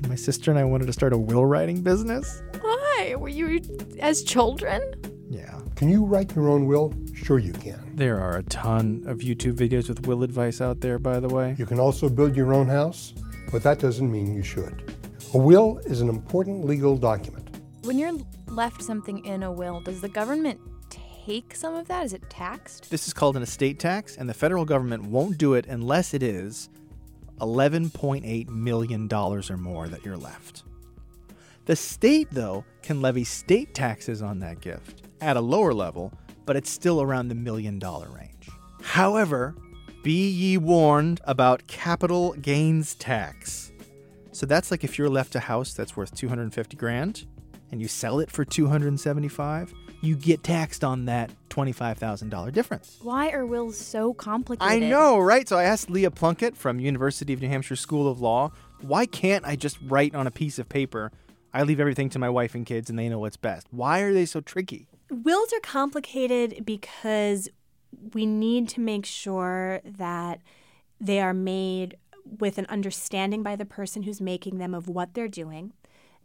and 0.02 0.10
my 0.10 0.16
sister 0.16 0.52
and 0.52 0.60
I 0.60 0.64
wanted 0.64 0.88
to 0.88 0.94
start 0.94 1.14
a 1.14 1.18
will 1.18 1.46
writing 1.46 1.82
business. 1.82 2.42
Why? 2.60 3.16
Were 3.18 3.30
you 3.30 3.62
as 4.00 4.24
children? 4.24 4.82
Yeah. 5.32 5.62
Can 5.78 5.88
you 5.88 6.04
write 6.04 6.36
your 6.36 6.50
own 6.50 6.68
will? 6.68 6.94
Sure, 7.14 7.40
you 7.40 7.54
can. 7.54 7.96
There 7.96 8.20
are 8.20 8.40
a 8.40 8.44
ton 8.44 9.02
of 9.08 9.20
YouTube 9.20 9.54
videos 9.54 9.88
with 9.88 10.06
will 10.06 10.24
advice 10.24 10.60
out 10.60 10.82
there, 10.82 11.00
by 11.00 11.22
the 11.22 11.30
way. 11.30 11.56
You 11.58 11.66
can 11.66 11.80
also 11.80 12.10
build 12.10 12.36
your 12.36 12.54
own 12.54 12.68
house, 12.68 13.14
but 13.50 13.64
that 13.64 13.80
doesn't 13.80 14.12
mean 14.12 14.36
you 14.36 14.44
should. 14.44 14.94
A 15.34 15.38
will 15.38 15.78
is 15.86 16.02
an 16.02 16.10
important 16.10 16.66
legal 16.66 16.98
document. 16.98 17.48
When 17.84 17.98
you're 17.98 18.18
left 18.48 18.84
something 18.84 19.26
in 19.26 19.44
a 19.44 19.52
will, 19.52 19.80
does 19.80 20.02
the 20.02 20.10
government 20.10 20.60
take 20.90 21.56
some 21.56 21.76
of 21.76 21.88
that? 21.88 22.06
Is 22.06 22.12
it 22.12 22.30
taxed? 22.30 22.92
This 22.92 23.08
is 23.08 23.14
called 23.14 23.38
an 23.38 23.44
estate 23.44 23.80
tax, 23.80 24.18
and 24.18 24.28
the 24.28 24.34
federal 24.34 24.66
government 24.66 25.04
won't 25.04 25.38
do 25.38 25.54
it 25.54 25.66
unless 25.68 26.14
it 26.14 26.24
is 26.24 26.70
$11.8 27.40 28.50
million 28.50 29.14
or 29.14 29.58
more 29.58 29.88
that 29.88 30.04
you're 30.04 30.18
left. 30.18 30.64
The 31.68 31.78
state, 31.78 32.28
though, 32.32 32.66
can 32.82 33.02
levy 33.02 33.24
state 33.24 33.74
taxes 33.74 34.22
on 34.22 34.40
that 34.40 34.60
gift 34.60 35.01
at 35.22 35.38
a 35.38 35.42
lower 35.42 35.74
level, 35.74 36.12
but 36.46 36.56
it's 36.56 36.70
still 36.70 37.02
around 37.02 37.28
the 37.30 37.36
million 37.36 37.80
dollar 37.80 38.10
range. 38.10 38.50
However, 38.82 39.56
be 40.04 40.30
ye 40.30 40.58
warned 40.58 41.22
about 41.26 41.68
capital 41.68 42.34
gains 42.34 42.96
tax. 42.96 43.72
So 44.32 44.46
that's 44.46 44.72
like 44.72 44.84
if 44.84 44.98
you're 44.98 45.10
left 45.10 45.36
a 45.36 45.40
house 45.40 45.74
that's 45.74 45.96
worth 45.96 46.16
250 46.16 46.76
grand 46.78 47.26
and 47.72 47.82
you 47.82 47.88
sell 47.88 48.20
it 48.20 48.32
for 48.32 48.44
275, 48.44 49.74
you 50.02 50.16
get 50.16 50.44
taxed 50.44 50.84
on 50.84 51.06
that 51.06 51.30
$25,000 51.50 52.52
difference. 52.52 52.98
Why 53.04 53.30
are 53.30 53.46
wills 53.46 53.78
so 53.78 54.14
complicated? 54.14 54.84
I 54.84 54.90
know, 54.90 55.20
right? 55.20 55.48
So 55.48 55.58
I 55.58 55.66
asked 55.66 55.90
Leah 55.90 56.10
Plunkett 56.10 56.58
from 56.58 56.80
University 56.80 57.34
of 57.34 57.42
New 57.42 57.50
Hampshire 57.50 57.76
School 57.76 58.10
of 58.10 58.20
Law, 58.20 58.52
why 58.82 59.06
can't 59.06 59.46
I 59.46 59.56
just 59.56 59.78
write 59.84 60.16
on 60.16 60.26
a 60.26 60.32
piece 60.32 60.58
of 60.58 60.68
paper, 60.68 61.12
I 61.54 61.64
leave 61.64 61.80
everything 61.80 62.10
to 62.10 62.20
my 62.20 62.30
wife 62.30 62.56
and 62.56 62.66
kids 62.66 62.90
and 62.90 62.98
they 62.98 63.10
know 63.10 63.20
what's 63.20 63.38
best? 63.38 63.68
Why 63.70 64.00
are 64.00 64.14
they 64.14 64.26
so 64.26 64.42
tricky? 64.42 64.88
Wills 65.12 65.54
are 65.54 65.60
complicated 65.60 66.66
because 66.66 67.50
we 68.14 68.26
need 68.26 68.70
to 68.70 68.80
make 68.80 69.06
sure 69.06 69.82
that 69.84 70.40
they 71.00 71.20
are 71.20 71.34
made 71.34 71.98
with 72.40 72.58
an 72.58 72.66
understanding 72.68 73.44
by 73.44 73.56
the 73.56 73.66
person 73.66 74.04
who's 74.04 74.22
making 74.22 74.58
them 74.58 74.74
of 74.74 74.88
what 74.88 75.14
they're 75.14 75.28
doing 75.28 75.74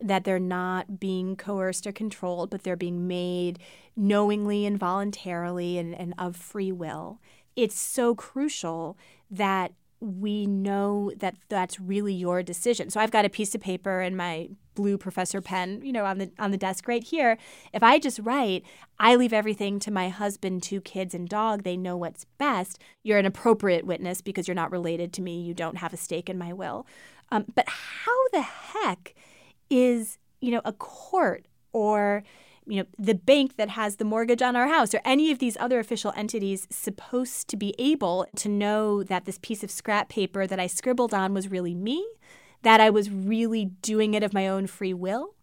that 0.00 0.24
they're 0.24 0.38
not 0.38 1.00
being 1.00 1.36
coerced 1.36 1.86
or 1.86 1.92
controlled, 1.92 2.50
but 2.50 2.62
they're 2.62 2.76
being 2.76 3.08
made 3.08 3.58
knowingly 3.96 4.66
and 4.66 4.78
voluntarily 4.78 5.78
and, 5.78 5.94
and 5.94 6.14
of 6.18 6.36
free 6.36 6.72
will. 6.72 7.18
It's 7.54 7.78
so 7.78 8.14
crucial 8.14 8.96
that 9.30 9.72
we 10.00 10.46
know 10.46 11.10
that 11.16 11.36
that's 11.48 11.80
really 11.80 12.12
your 12.12 12.42
decision. 12.42 12.90
So 12.90 13.00
I've 13.00 13.10
got 13.10 13.24
a 13.24 13.30
piece 13.30 13.54
of 13.54 13.60
paper 13.60 14.00
and 14.00 14.16
my 14.16 14.50
blue 14.74 14.98
professor 14.98 15.40
pen, 15.40 15.80
you 15.82 15.92
know, 15.92 16.04
on 16.04 16.18
the 16.18 16.30
on 16.38 16.50
the 16.50 16.58
desk 16.58 16.86
right 16.86 17.02
here. 17.02 17.38
If 17.72 17.82
I 17.82 17.98
just 17.98 18.18
write, 18.18 18.62
I 18.98 19.16
leave 19.16 19.32
everything 19.32 19.78
to 19.80 19.90
my 19.90 20.08
husband, 20.10 20.62
two 20.62 20.80
kids 20.80 21.14
and 21.14 21.28
dog. 21.28 21.62
They 21.62 21.76
know 21.76 21.96
what's 21.96 22.26
best. 22.38 22.78
You're 23.02 23.18
an 23.18 23.26
appropriate 23.26 23.86
witness 23.86 24.20
because 24.20 24.46
you're 24.46 24.54
not 24.54 24.70
related 24.70 25.12
to 25.14 25.22
me. 25.22 25.40
You 25.40 25.54
don't 25.54 25.78
have 25.78 25.94
a 25.94 25.96
stake 25.96 26.28
in 26.28 26.38
my 26.38 26.52
will. 26.52 26.86
Um, 27.32 27.46
but 27.54 27.68
how 27.68 28.28
the 28.32 28.42
heck 28.42 29.14
is, 29.70 30.18
you 30.40 30.50
know, 30.52 30.62
a 30.64 30.72
court 30.72 31.46
or 31.72 32.22
you 32.66 32.80
know 32.80 32.86
the 32.98 33.14
bank 33.14 33.56
that 33.56 33.70
has 33.70 33.96
the 33.96 34.04
mortgage 34.04 34.42
on 34.42 34.56
our 34.56 34.68
house 34.68 34.94
or 34.94 35.00
any 35.04 35.30
of 35.30 35.38
these 35.38 35.56
other 35.58 35.78
official 35.78 36.12
entities 36.16 36.66
supposed 36.70 37.48
to 37.48 37.56
be 37.56 37.74
able 37.78 38.26
to 38.36 38.48
know 38.48 39.02
that 39.02 39.24
this 39.24 39.38
piece 39.40 39.62
of 39.62 39.70
scrap 39.70 40.08
paper 40.08 40.46
that 40.46 40.60
I 40.60 40.66
scribbled 40.66 41.14
on 41.14 41.34
was 41.34 41.50
really 41.50 41.74
me 41.74 42.06
that 42.62 42.80
I 42.80 42.90
was 42.90 43.10
really 43.10 43.66
doing 43.82 44.14
it 44.14 44.22
of 44.22 44.34
my 44.34 44.48
own 44.48 44.66
free 44.66 44.94
will 44.94 45.34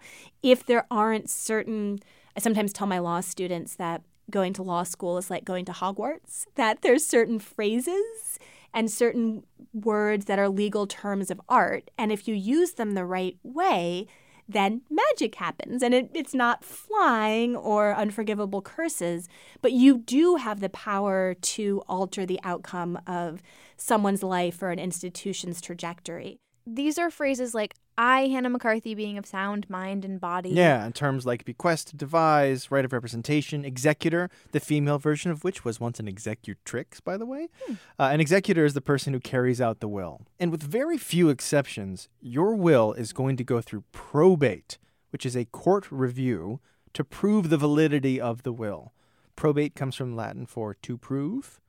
if 0.41 0.65
there 0.65 0.85
aren't 0.91 1.29
certain 1.29 1.99
I 2.35 2.39
sometimes 2.39 2.73
tell 2.73 2.87
my 2.87 2.99
law 2.99 3.21
students 3.21 3.75
that 3.75 4.01
going 4.29 4.53
to 4.53 4.63
law 4.63 4.83
school 4.83 5.17
is 5.17 5.29
like 5.29 5.45
going 5.45 5.65
to 5.65 5.71
Hogwarts 5.71 6.45
that 6.55 6.81
there's 6.81 7.05
certain 7.05 7.39
phrases 7.39 8.39
and 8.73 8.89
certain 8.89 9.43
words 9.73 10.25
that 10.25 10.39
are 10.39 10.49
legal 10.49 10.87
terms 10.87 11.29
of 11.29 11.39
art. 11.47 11.91
And 11.97 12.11
if 12.11 12.27
you 12.27 12.33
use 12.33 12.73
them 12.73 12.93
the 12.93 13.05
right 13.05 13.37
way, 13.43 14.07
then 14.47 14.81
magic 14.89 15.35
happens. 15.35 15.81
And 15.81 15.93
it, 15.93 16.09
it's 16.13 16.33
not 16.33 16.63
flying 16.63 17.55
or 17.55 17.95
unforgivable 17.95 18.61
curses, 18.61 19.27
but 19.61 19.71
you 19.71 19.97
do 19.97 20.35
have 20.35 20.59
the 20.59 20.69
power 20.69 21.33
to 21.33 21.81
alter 21.87 22.25
the 22.25 22.39
outcome 22.43 22.99
of 23.07 23.41
someone's 23.77 24.23
life 24.23 24.61
or 24.61 24.71
an 24.71 24.79
institution's 24.79 25.61
trajectory. 25.61 26.39
These 26.65 26.97
are 26.97 27.09
phrases 27.09 27.53
like 27.53 27.75
I, 27.97 28.27
Hannah 28.27 28.49
McCarthy, 28.49 28.95
being 28.95 29.17
of 29.17 29.25
sound 29.25 29.69
mind 29.69 30.03
and 30.03 30.19
body. 30.19 30.49
Yeah, 30.49 30.85
in 30.85 30.93
terms 30.93 31.25
like 31.25 31.45
bequest, 31.45 31.95
devise, 31.97 32.71
right 32.71 32.85
of 32.85 32.93
representation, 32.93 33.65
executor, 33.65 34.29
the 34.51 34.59
female 34.59 34.97
version 34.97 35.31
of 35.31 35.43
which 35.43 35.63
was 35.63 35.79
once 35.79 35.99
an 35.99 36.07
executrix, 36.07 36.99
by 36.99 37.17
the 37.17 37.25
way. 37.25 37.49
Hmm. 37.65 37.73
Uh, 37.99 38.09
an 38.11 38.19
executor 38.19 38.65
is 38.65 38.73
the 38.73 38.81
person 38.81 39.13
who 39.13 39.19
carries 39.19 39.61
out 39.61 39.79
the 39.79 39.87
will. 39.87 40.21
And 40.39 40.51
with 40.51 40.63
very 40.63 40.97
few 40.97 41.29
exceptions, 41.29 42.09
your 42.19 42.55
will 42.55 42.93
is 42.93 43.13
going 43.13 43.37
to 43.37 43.43
go 43.43 43.61
through 43.61 43.83
probate, 43.91 44.77
which 45.11 45.25
is 45.25 45.35
a 45.35 45.45
court 45.45 45.91
review 45.91 46.59
to 46.93 47.03
prove 47.03 47.49
the 47.49 47.57
validity 47.57 48.19
of 48.19 48.43
the 48.43 48.53
will. 48.53 48.93
Probate 49.35 49.75
comes 49.75 49.95
from 49.95 50.15
Latin 50.15 50.45
for 50.45 50.73
to 50.73 50.97
prove. 50.97 51.59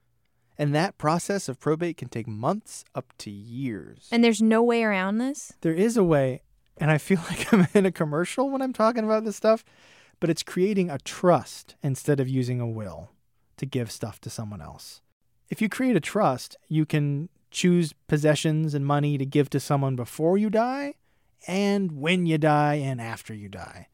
And 0.57 0.73
that 0.73 0.97
process 0.97 1.49
of 1.49 1.59
probate 1.59 1.97
can 1.97 2.09
take 2.09 2.27
months 2.27 2.85
up 2.93 3.13
to 3.19 3.31
years. 3.31 4.07
And 4.11 4.23
there's 4.23 4.41
no 4.41 4.63
way 4.63 4.83
around 4.83 5.17
this? 5.17 5.53
There 5.61 5.73
is 5.73 5.97
a 5.97 6.03
way. 6.03 6.43
And 6.77 6.91
I 6.91 6.97
feel 6.97 7.19
like 7.29 7.53
I'm 7.53 7.67
in 7.73 7.85
a 7.85 7.91
commercial 7.91 8.49
when 8.49 8.61
I'm 8.61 8.73
talking 8.73 9.03
about 9.03 9.25
this 9.25 9.35
stuff, 9.35 9.63
but 10.19 10.29
it's 10.29 10.43
creating 10.43 10.89
a 10.89 10.99
trust 10.99 11.75
instead 11.83 12.19
of 12.19 12.29
using 12.29 12.61
a 12.61 12.67
will 12.67 13.11
to 13.57 13.65
give 13.65 13.91
stuff 13.91 14.19
to 14.21 14.29
someone 14.29 14.61
else. 14.61 15.01
If 15.49 15.61
you 15.61 15.69
create 15.69 15.95
a 15.95 16.01
trust, 16.01 16.57
you 16.67 16.85
can 16.85 17.29
choose 17.51 17.93
possessions 18.07 18.73
and 18.73 18.85
money 18.85 19.17
to 19.17 19.25
give 19.25 19.49
to 19.49 19.59
someone 19.59 19.95
before 19.95 20.37
you 20.37 20.49
die 20.49 20.95
and 21.47 21.93
when 21.93 22.25
you 22.25 22.37
die 22.37 22.75
and 22.75 22.99
after 22.99 23.33
you 23.33 23.47
die. 23.47 23.87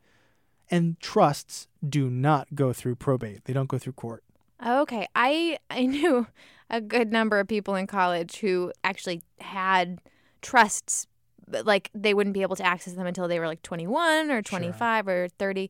And 0.69 0.99
trusts 0.99 1.67
do 1.87 2.09
not 2.09 2.55
go 2.55 2.71
through 2.71 2.95
probate, 2.95 3.45
they 3.45 3.53
don't 3.53 3.69
go 3.69 3.77
through 3.77 3.93
court. 3.93 4.23
Okay, 4.65 5.07
I 5.15 5.57
I 5.69 5.85
knew 5.85 6.27
a 6.69 6.81
good 6.81 7.11
number 7.11 7.39
of 7.39 7.47
people 7.47 7.75
in 7.75 7.87
college 7.87 8.37
who 8.37 8.71
actually 8.83 9.21
had 9.39 9.99
trusts 10.41 11.07
like 11.63 11.89
they 11.93 12.13
wouldn't 12.13 12.33
be 12.33 12.41
able 12.41 12.55
to 12.55 12.65
access 12.65 12.93
them 12.93 13.05
until 13.05 13.27
they 13.27 13.39
were 13.39 13.47
like 13.47 13.61
21 13.61 14.31
or 14.31 14.41
25 14.41 15.05
sure. 15.05 15.23
or 15.23 15.27
30. 15.27 15.69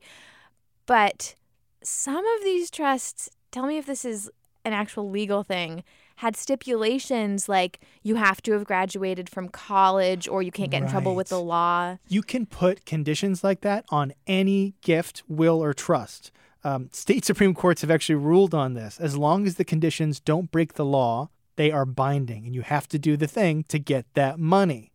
But 0.86 1.36
some 1.84 2.25
of 2.25 2.43
these 2.43 2.69
trusts, 2.69 3.30
tell 3.51 3.65
me 3.65 3.77
if 3.77 3.86
this 3.86 4.06
is 4.06 4.30
an 4.63 4.73
actual 4.73 5.10
legal 5.10 5.43
thing, 5.43 5.84
had 6.17 6.36
stipulations 6.36 7.49
like 7.49 7.80
you 8.04 8.15
have 8.15 8.41
to 8.43 8.51
have 8.51 8.63
graduated 8.63 9.27
from 9.27 9.49
college 9.49 10.27
or 10.27 10.43
you 10.43 10.51
can't 10.51 10.69
get 10.69 10.84
in 10.84 10.89
trouble 10.89 11.15
with 11.15 11.30
the 11.30 11.39
law. 11.39 11.97
You 12.08 12.21
can 12.21 12.45
put 12.45 12.86
conditions 12.86 13.43
like 13.43 13.62
that 13.62 13.86
on 13.89 14.13
any 14.27 14.75
gift, 14.82 15.23
will, 15.27 15.63
or 15.63 15.73
trust. 15.73 16.32
Um, 16.63 16.89
state 16.91 17.26
Supreme 17.26 17.54
Courts 17.54 17.82
have 17.82 17.91
actually 17.91 18.15
ruled 18.15 18.54
on 18.54 18.74
this. 18.74 19.00
As 19.00 19.17
long 19.17 19.47
as 19.47 19.56
the 19.56 19.65
conditions 19.65 20.19
don't 20.19 20.52
break 20.52 20.74
the 20.74 20.86
law, 20.86 21.30
they 21.56 21.71
are 21.71 21.86
binding, 21.86 22.45
and 22.45 22.56
you 22.56 22.62
have 22.62 22.88
to 22.89 23.00
do 23.00 23.17
the 23.17 23.28
thing 23.28 23.63
to 23.65 23.80
get 23.80 24.06
that 24.13 24.39
money. 24.39 24.91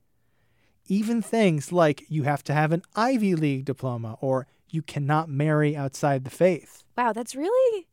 Even 0.87 1.21
things 1.21 1.73
like 1.73 2.05
you 2.09 2.23
have 2.23 2.45
to 2.45 2.55
have 2.55 2.73
an 2.73 2.83
Ivy 2.95 3.35
League 3.35 3.65
diploma 3.65 4.17
or 4.21 4.47
you 4.71 4.83
cannot 4.83 5.29
marry 5.29 5.77
outside 5.77 6.25
the 6.25 6.31
faith. 6.31 6.85
Wow, 6.97 7.13
that's 7.13 7.35
really 7.35 7.87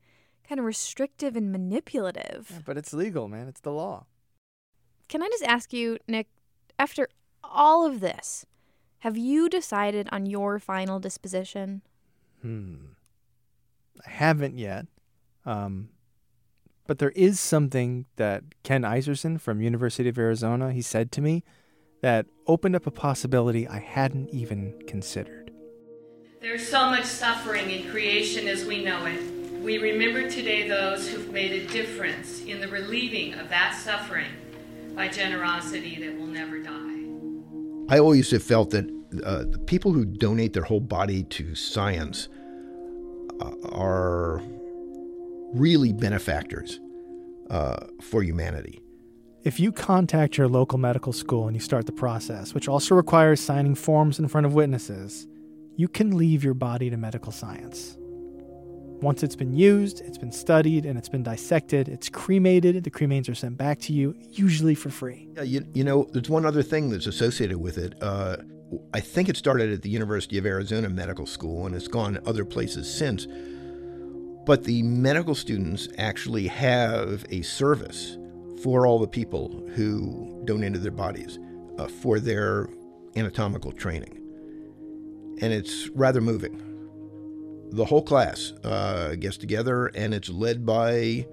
kind 0.48 0.60
of 0.60 0.66
restrictive 0.66 1.36
and 1.36 1.52
manipulative. 1.52 2.62
But 2.66 2.78
it's 2.78 2.94
legal, 2.94 3.28
man. 3.28 3.48
It's 3.48 3.62
the 3.62 3.72
law. 3.72 4.06
Can 5.08 5.24
I 5.24 5.28
just 5.30 5.44
ask 5.44 5.74
you, 5.74 5.98
Nick, 6.08 6.28
after 6.78 7.08
all 7.44 7.86
of 7.86 8.00
this, 8.00 8.46
have 9.00 9.18
you 9.18 9.50
decided 9.50 10.08
on 10.12 10.26
your 10.26 10.60
final 10.60 11.00
disposition? 11.00 11.82
Hmm. 12.42 12.76
I 14.06 14.10
haven't 14.10 14.58
yet. 14.58 14.88
Um, 15.46 15.90
but 16.86 17.00
there 17.00 17.12
is 17.12 17.40
something 17.40 18.06
that 18.18 18.44
Ken 18.64 18.82
Iserson 18.82 19.40
from 19.40 19.62
University 19.62 20.10
of 20.10 20.18
Arizona, 20.18 20.72
he 20.72 20.82
said 20.82 21.12
to 21.14 21.22
me 21.22 21.44
that 22.02 22.26
opened 22.48 22.76
up 22.76 22.86
a 22.86 22.92
possibility 22.92 23.68
I 23.68 23.80
hadn't 23.80 24.30
even 24.30 24.82
considered. 24.88 25.52
There's 26.42 26.68
so 26.68 26.90
much 26.90 27.06
suffering 27.06 27.70
in 27.70 27.90
creation 27.90 28.50
as 28.50 28.66
we 28.66 28.84
know 28.84 29.06
it. 29.06 29.22
We 29.62 29.78
remember 29.78 30.30
today 30.30 30.68
those 30.68 31.08
who've 31.08 31.32
made 31.32 31.54
a 31.54 31.68
difference 31.68 32.42
in 32.42 32.60
the 32.60 32.68
relieving 32.68 33.36
of 33.36 33.48
that 33.48 33.74
suffering 33.82 34.28
by 34.94 35.08
generosity 35.08 35.98
that 36.04 36.20
will 36.20 36.28
never 36.28 36.60
die. 36.60 37.06
I 37.88 38.00
always 38.00 38.30
have 38.32 38.44
felt 38.44 38.72
that 38.72 38.90
uh, 39.24 39.46
the 39.50 39.60
people 39.60 39.94
who 39.94 40.04
donate 40.04 40.52
their 40.52 40.64
whole 40.64 40.82
body 40.82 41.24
to 41.24 41.56
science 41.56 42.28
are 43.72 44.42
really 45.54 45.94
benefactors 45.94 46.80
uh, 47.50 47.86
for 48.02 48.24
humanity. 48.24 48.82
If 49.44 49.60
you 49.60 49.72
contact 49.72 50.38
your 50.38 50.48
local 50.48 50.78
medical 50.78 51.12
school 51.12 51.48
and 51.48 51.56
you 51.56 51.60
start 51.60 51.86
the 51.86 51.92
process, 51.92 52.54
which 52.54 52.68
also 52.68 52.96
requires 52.96 53.42
signing 53.42 53.76
forms 53.76 54.18
in 54.18 54.28
front 54.30 54.46
of 54.46 54.54
witnesses, 54.54 55.28
you 55.76 55.88
can 55.88 56.16
leave 56.16 56.44
your 56.44 56.54
body 56.54 56.90
to 56.90 56.98
medical 56.98 57.32
science. 57.32 57.98
Once 59.04 59.22
it's 59.22 59.36
been 59.36 59.54
used, 59.54 60.00
it's 60.02 60.18
been 60.18 60.32
studied, 60.32 60.86
and 60.86 60.98
it's 60.98 61.10
been 61.10 61.24
dissected, 61.24 61.90
it's 61.90 62.08
cremated, 62.08 62.82
the 62.86 62.90
cremains 62.90 63.30
are 63.30 63.36
sent 63.36 63.58
back 63.58 63.78
to 63.78 63.92
you, 63.92 64.16
usually 64.32 64.74
for 64.74 64.90
free. 64.90 65.28
Yeah, 65.36 65.44
you, 65.44 65.68
you 65.74 65.84
know, 65.84 66.08
there's 66.14 66.30
one 66.30 66.46
other 66.46 66.64
thing 66.64 66.90
that's 66.90 67.06
associated 67.06 67.58
with 67.58 67.78
it. 67.78 68.02
Uh, 68.02 68.38
I 68.94 69.02
think 69.02 69.28
it 69.28 69.36
started 69.36 69.74
at 69.74 69.82
the 69.82 69.90
University 69.90 70.38
of 70.38 70.46
Arizona 70.46 70.88
Medical 70.88 71.26
School 71.26 71.66
and 71.66 71.76
it's 71.76 71.90
gone 71.90 72.18
other 72.26 72.46
places 72.46 72.92
since. 72.92 73.28
But 74.46 74.64
the 74.64 74.84
medical 74.84 75.36
students 75.36 75.90
actually 75.98 76.48
have 76.48 77.26
a 77.30 77.42
service 77.42 78.18
for 78.64 78.88
all 78.88 79.00
the 79.00 79.08
people 79.08 79.70
who 79.76 80.42
donated 80.46 80.82
their 80.82 80.92
bodies 80.92 81.40
uh, 81.78 81.88
for 81.88 82.20
their 82.20 82.70
anatomical 83.18 83.74
training. 83.74 84.18
And 85.42 85.52
it's 85.52 85.90
rather 85.90 86.22
moving 86.22 86.73
the 87.74 87.86
whole 87.86 88.04
class 88.04 88.54
uh, 88.64 89.16
gets 89.20 89.36
together, 89.38 89.88
and 89.88 90.14
it's 90.14 90.30
led 90.30 90.64
by 90.64 91.26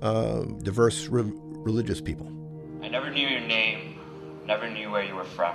uh, 0.00 0.44
diverse 0.62 1.06
re- 1.08 1.30
religious 1.34 2.00
people. 2.00 2.26
I 2.82 2.88
never 2.88 3.10
knew 3.10 3.28
your 3.28 3.40
name, 3.40 3.98
never 4.46 4.70
knew 4.70 4.90
where 4.90 5.04
you 5.04 5.14
were 5.14 5.24
from. 5.24 5.54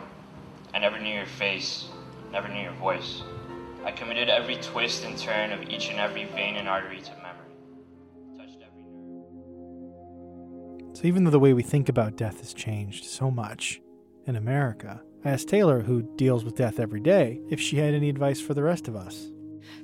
I 0.76 0.80
never 0.80 1.00
knew 1.00 1.14
your 1.14 1.26
face, 1.26 1.88
never 2.32 2.48
knew 2.48 2.62
your 2.62 2.74
voice. 2.74 3.24
I 3.84 3.92
committed 3.92 4.30
every 4.30 4.58
twist 4.58 5.06
and 5.06 5.18
turn 5.18 5.52
of 5.52 5.64
each 5.64 5.90
and 5.90 6.00
every 6.00 6.26
vein 6.26 6.58
and 6.58 6.68
artery 6.70 7.02
to 7.02 7.12
memory. 7.16 7.56
Touched 8.38 8.62
every 8.62 8.84
nerve. 8.84 9.26
So, 10.98 11.08
even 11.08 11.24
though 11.24 11.32
the 11.32 11.40
way 11.40 11.54
we 11.54 11.64
think 11.64 11.90
about 11.90 12.16
death 12.16 12.42
has 12.42 12.54
changed 12.54 13.06
so 13.06 13.32
much 13.32 13.82
in 14.28 14.36
America, 14.36 15.02
I 15.26 15.32
asked 15.32 15.48
Taelor, 15.48 15.84
who 15.84 16.04
deals 16.16 16.46
with 16.46 16.56
death 16.56 16.80
every 16.80 17.00
day, 17.00 17.40
if 17.50 17.60
she 17.60 17.78
had 17.78 17.96
any 17.96 18.10
advice 18.10 18.40
for 18.40 18.54
the 18.54 18.62
rest 18.62 18.88
of 18.88 18.96
us 18.96 19.32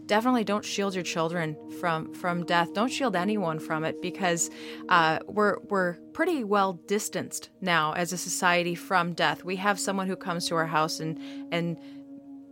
definitely 0.05 0.43
don't 0.43 0.65
shield 0.65 0.93
your 0.93 1.03
children 1.03 1.57
from 1.79 2.13
from 2.13 2.45
death. 2.45 2.73
Don't 2.73 2.91
shield 2.91 3.15
anyone 3.15 3.59
from 3.59 3.83
it 3.83 4.01
because 4.01 4.49
uh, 4.89 5.19
we're 5.27 5.57
we're 5.69 5.97
pretty 6.13 6.43
well 6.43 6.73
distanced 6.87 7.49
now 7.61 7.93
as 7.93 8.13
a 8.13 8.17
society 8.17 8.75
from 8.75 9.13
death. 9.13 9.43
We 9.43 9.55
have 9.57 9.79
someone 9.79 10.07
who 10.07 10.15
comes 10.15 10.47
to 10.47 10.55
our 10.55 10.67
house 10.67 10.99
and 10.99 11.19
and 11.51 11.77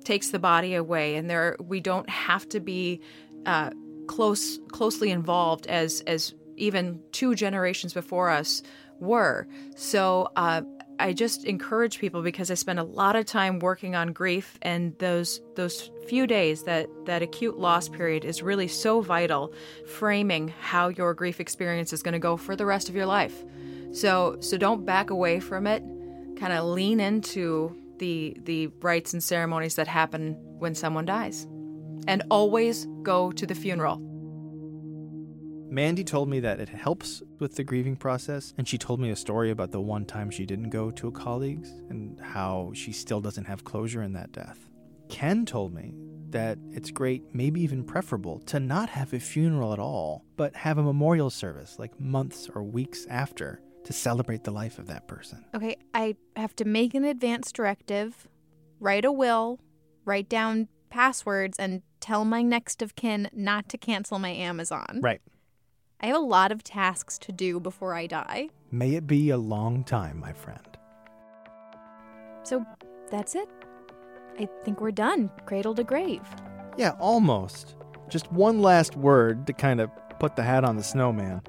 takes 0.04 0.32
the 0.32 0.40
body 0.40 0.76
away, 0.76 1.16
and 1.16 1.30
there 1.30 1.56
we 1.60 1.80
don't 1.80 2.10
have 2.10 2.48
to 2.50 2.60
be 2.60 3.02
uh, 3.46 3.72
close 4.08 4.60
closely 4.72 5.12
involved 5.12 5.68
as 5.68 6.02
as 6.02 6.34
even 6.58 7.02
two 7.12 7.36
generations 7.36 7.94
before 7.94 8.30
us 8.30 8.62
were. 9.00 9.48
So 9.76 10.30
uh, 10.36 10.62
I 11.02 11.14
just 11.14 11.46
encourage 11.46 12.00
people 12.00 12.22
because 12.22 12.52
I 12.52 12.54
spend 12.54 12.80
a 12.80 12.84
lot 12.84 13.16
of 13.16 13.26
time 13.26 13.60
working 13.60 13.96
on 13.96 14.14
grief 14.14 14.58
and 14.62 14.98
those 15.00 15.42
those 15.56 15.90
few 16.08 16.28
days 16.28 16.64
that 16.64 16.88
that 17.06 17.22
acute 17.22 17.58
loss 17.58 17.90
period 17.90 18.24
is 18.24 18.44
really 18.44 18.68
so 18.68 19.02
vital 19.02 19.54
framing 19.88 20.50
how 20.60 20.90
your 20.90 21.14
grief 21.14 21.40
experience 21.40 21.92
is 21.92 22.04
going 22.04 22.14
to 22.14 22.20
go 22.20 22.38
for 22.38 22.56
the 22.56 22.66
rest 22.66 22.88
of 22.88 22.96
your 22.96 23.08
life. 23.08 23.44
So 23.94 24.38
so 24.42 24.58
don't 24.58 24.86
back 24.86 25.10
away 25.10 25.40
from 25.40 25.66
it. 25.66 25.84
Kind 26.38 26.54
of 26.54 26.66
lean 26.66 27.00
into 27.00 27.76
the 27.98 28.38
the 28.44 28.68
rites 28.82 29.14
and 29.14 29.24
ceremonies 29.24 29.76
that 29.76 29.88
happen 29.88 30.34
when 30.60 30.76
someone 30.76 31.06
dies. 31.06 31.48
And 32.08 32.24
always 32.30 32.88
go 33.04 33.32
to 33.32 33.46
the 33.46 33.56
funeral. 33.56 34.11
Mandy 35.72 36.04
told 36.04 36.28
me 36.28 36.42
that 36.42 36.60
it 36.60 36.68
helps 36.68 37.24
with 37.40 37.56
the 37.56 37.64
grieving 37.64 37.96
process, 37.96 38.54
and 38.58 38.68
she 38.68 38.78
told 38.78 39.00
me 39.00 39.10
a 39.10 39.16
story 39.16 39.52
about 39.52 39.72
the 39.72 39.80
one 39.80 40.04
time 40.04 40.30
she 40.30 40.46
didn't 40.46 40.70
go 40.70 40.92
to 40.92 41.08
a 41.08 41.12
colleague's 41.14 41.70
and 41.90 42.20
how 42.20 42.72
she 42.74 42.92
still 42.92 43.22
doesn't 43.22 43.46
have 43.46 43.64
closure 43.64 44.04
in 44.04 44.12
that 44.12 44.34
death. 44.34 44.70
Ken 45.08 45.46
told 45.46 45.74
me 45.74 45.94
that 46.32 46.58
it's 46.72 46.92
great, 46.92 47.24
maybe 47.34 47.62
even 47.62 47.86
preferable, 47.86 48.40
to 48.40 48.60
not 48.60 48.90
have 48.90 49.14
a 49.14 49.20
funeral 49.20 49.72
at 49.72 49.80
all, 49.80 50.26
but 50.36 50.54
have 50.58 50.78
a 50.78 50.84
memorial 50.84 51.30
service 51.30 51.80
like 51.80 51.98
months 51.98 52.50
or 52.54 52.64
weeks 52.64 53.06
after 53.10 53.62
to 53.86 53.94
celebrate 53.94 54.44
the 54.44 54.52
life 54.52 54.78
of 54.78 54.88
that 54.88 55.08
person. 55.08 55.46
Okay, 55.56 55.78
I 55.94 56.18
have 56.36 56.54
to 56.58 56.66
make 56.66 56.94
an 56.96 57.06
advance 57.06 57.50
directive, 57.50 58.28
write 58.82 59.06
a 59.06 59.12
will, 59.12 59.62
write 60.04 60.28
down 60.28 60.68
passwords, 60.90 61.58
and 61.58 61.82
tell 62.02 62.26
my 62.26 62.42
next 62.42 62.82
of 62.82 62.98
kin 62.98 63.30
not 63.32 63.70
to 63.70 63.78
cancel 63.78 64.20
my 64.20 64.32
Amazon. 64.32 65.00
Right. 65.02 65.22
I 66.04 66.08
have 66.08 66.16
a 66.16 66.20
lot 66.20 66.52
of 66.52 66.64
tasks 66.64 67.20
to 67.20 67.32
do 67.32 67.60
before 67.60 67.94
I 67.94 68.08
die. 68.08 68.50
May 68.72 68.96
it 68.96 69.06
be 69.06 69.30
a 69.30 69.38
long 69.38 69.84
time, 69.84 70.20
my 70.20 70.34
friend. 70.34 70.66
So 72.42 72.66
that's 73.12 73.36
it. 73.36 73.48
I 74.40 74.48
think 74.64 74.82
we're 74.82 74.92
done, 74.92 75.30
cradle 75.46 75.76
to 75.76 75.84
grave. 75.84 76.24
Yeah, 76.76 76.94
almost. 77.00 77.76
Just 78.10 78.32
one 78.32 78.64
last 78.64 78.96
word 78.96 79.46
to 79.46 79.54
kind 79.54 79.80
of 79.80 79.92
put 80.20 80.36
the 80.36 80.42
hat 80.42 80.64
on 80.64 80.76
the 80.76 80.84
snowman. 80.84 81.44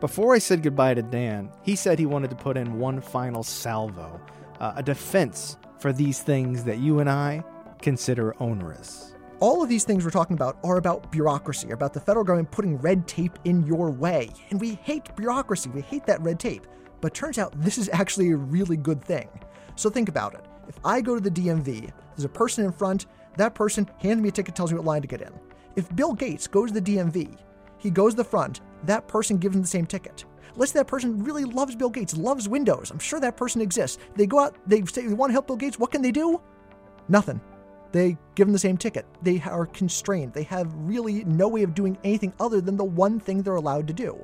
Before 0.00 0.34
I 0.34 0.38
said 0.38 0.64
goodbye 0.64 0.94
to 0.94 1.02
Dan, 1.02 1.50
he 1.62 1.76
said 1.76 1.98
he 1.98 2.06
wanted 2.06 2.30
to 2.30 2.36
put 2.36 2.56
in 2.56 2.78
one 2.78 3.00
final 3.00 3.44
salvo, 3.44 4.20
uh, 4.58 4.72
a 4.76 4.82
defense 4.82 5.56
for 5.78 5.92
these 5.92 6.20
things 6.20 6.64
that 6.64 6.78
you 6.78 6.98
and 6.98 7.08
I 7.08 7.44
consider 7.80 8.34
onerous 8.42 9.14
all 9.40 9.62
of 9.62 9.70
these 9.70 9.84
things 9.84 10.04
we're 10.04 10.10
talking 10.10 10.34
about 10.34 10.58
are 10.62 10.76
about 10.76 11.10
bureaucracy, 11.10 11.70
about 11.70 11.94
the 11.94 12.00
federal 12.00 12.24
government 12.24 12.50
putting 12.50 12.76
red 12.76 13.08
tape 13.08 13.38
in 13.44 13.66
your 13.66 13.90
way. 13.90 14.30
And 14.50 14.60
we 14.60 14.74
hate 14.74 15.16
bureaucracy, 15.16 15.70
we 15.70 15.80
hate 15.80 16.04
that 16.06 16.20
red 16.20 16.38
tape. 16.38 16.66
But 17.00 17.14
turns 17.14 17.38
out 17.38 17.58
this 17.60 17.78
is 17.78 17.88
actually 17.92 18.30
a 18.30 18.36
really 18.36 18.76
good 18.76 19.02
thing. 19.02 19.28
So 19.76 19.88
think 19.88 20.10
about 20.10 20.34
it. 20.34 20.44
If 20.68 20.78
I 20.84 21.00
go 21.00 21.14
to 21.14 21.20
the 21.20 21.30
DMV, 21.30 21.90
there's 22.14 22.24
a 22.24 22.28
person 22.28 22.66
in 22.66 22.72
front, 22.72 23.06
that 23.38 23.54
person 23.54 23.88
hands 23.98 24.20
me 24.20 24.28
a 24.28 24.32
ticket, 24.32 24.54
tells 24.54 24.72
me 24.72 24.76
what 24.76 24.86
line 24.86 25.02
to 25.02 25.08
get 25.08 25.22
in. 25.22 25.32
If 25.74 25.94
Bill 25.96 26.12
Gates 26.12 26.46
goes 26.46 26.70
to 26.70 26.80
the 26.80 26.96
DMV, 26.96 27.38
he 27.78 27.90
goes 27.90 28.12
to 28.12 28.18
the 28.18 28.24
front, 28.24 28.60
that 28.84 29.08
person 29.08 29.38
gives 29.38 29.56
him 29.56 29.62
the 29.62 29.68
same 29.68 29.86
ticket. 29.86 30.26
Let's 30.56 30.72
say 30.72 30.80
that 30.80 30.86
person 30.86 31.24
really 31.24 31.44
loves 31.44 31.74
Bill 31.74 31.88
Gates, 31.88 32.14
loves 32.14 32.48
Windows. 32.48 32.90
I'm 32.90 32.98
sure 32.98 33.20
that 33.20 33.38
person 33.38 33.62
exists. 33.62 33.96
They 34.16 34.26
go 34.26 34.40
out, 34.40 34.56
they 34.66 34.84
say 34.84 35.06
they 35.06 35.14
want 35.14 35.30
to 35.30 35.32
help 35.34 35.46
Bill 35.46 35.56
Gates. 35.56 35.78
What 35.78 35.92
can 35.92 36.02
they 36.02 36.12
do? 36.12 36.42
Nothing. 37.08 37.40
They 37.92 38.16
give 38.34 38.46
them 38.46 38.52
the 38.52 38.58
same 38.58 38.76
ticket. 38.76 39.06
They 39.22 39.40
are 39.40 39.66
constrained. 39.66 40.32
They 40.32 40.44
have 40.44 40.72
really 40.76 41.24
no 41.24 41.48
way 41.48 41.62
of 41.62 41.74
doing 41.74 41.98
anything 42.04 42.32
other 42.38 42.60
than 42.60 42.76
the 42.76 42.84
one 42.84 43.18
thing 43.18 43.42
they're 43.42 43.56
allowed 43.56 43.88
to 43.88 43.92
do. 43.92 44.18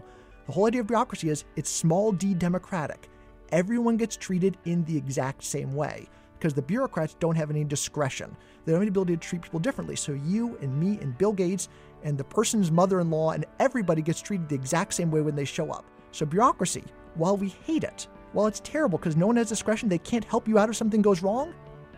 The 0.47 0.53
whole 0.53 0.67
idea 0.67 0.83
of 0.83 0.87
bureaucracy 0.87 1.29
is 1.29 1.45
it's 1.57 1.71
small 1.71 2.13
d 2.13 2.35
democratic. 2.35 3.09
Everyone 3.51 3.97
gets 3.97 4.17
treated 4.17 4.57
in 4.65 4.85
the 4.85 4.97
exact 4.97 5.43
same 5.43 5.75
way 5.75 6.09
because 6.39 6.55
the 6.55 6.63
bureaucrats 6.63 7.15
don't 7.19 7.37
have 7.37 7.51
any 7.51 7.65
discretion. 7.65 8.37
They 8.65 8.73
don't 8.73 8.81
have 8.81 8.87
the 8.87 9.01
ability 9.01 9.17
to 9.17 9.29
treat 9.29 9.43
people 9.43 9.61
differently. 9.61 9.97
So 9.97 10.13
you 10.13 10.57
and 10.61 10.79
me 10.79 10.99
and 11.01 11.17
Bill 11.19 11.33
Gates 11.33 11.69
and 12.05 12.17
the 12.17 12.25
person's 12.25 12.71
mother 12.71 13.01
in 13.01 13.11
law 13.11 13.33
and 13.33 13.47
everybody 13.59 14.03
gets 14.03 14.21
treated 14.21 14.49
the 14.49 14.55
exact 14.55 14.95
same 14.95 15.11
way 15.11 15.23
when 15.23 15.35
they 15.35 15.45
show 15.45 15.71
up. 15.71 15.85
So, 16.13 16.25
bureaucracy, 16.25 16.85
while 17.15 17.37
we 17.37 17.49
hate 17.49 17.85
it, 17.85 18.07
while 18.33 18.47
it's 18.47 18.61
terrible 18.61 18.99
because 18.99 19.17
no 19.17 19.27
one 19.27 19.37
has 19.37 19.49
discretion, 19.49 19.89
they 19.89 19.99
can't 19.99 20.25
help 20.25 20.47
you 20.47 20.59
out 20.59 20.69
if 20.69 20.77
something 20.77 21.03
goes 21.03 21.23
wrong, 21.23 21.55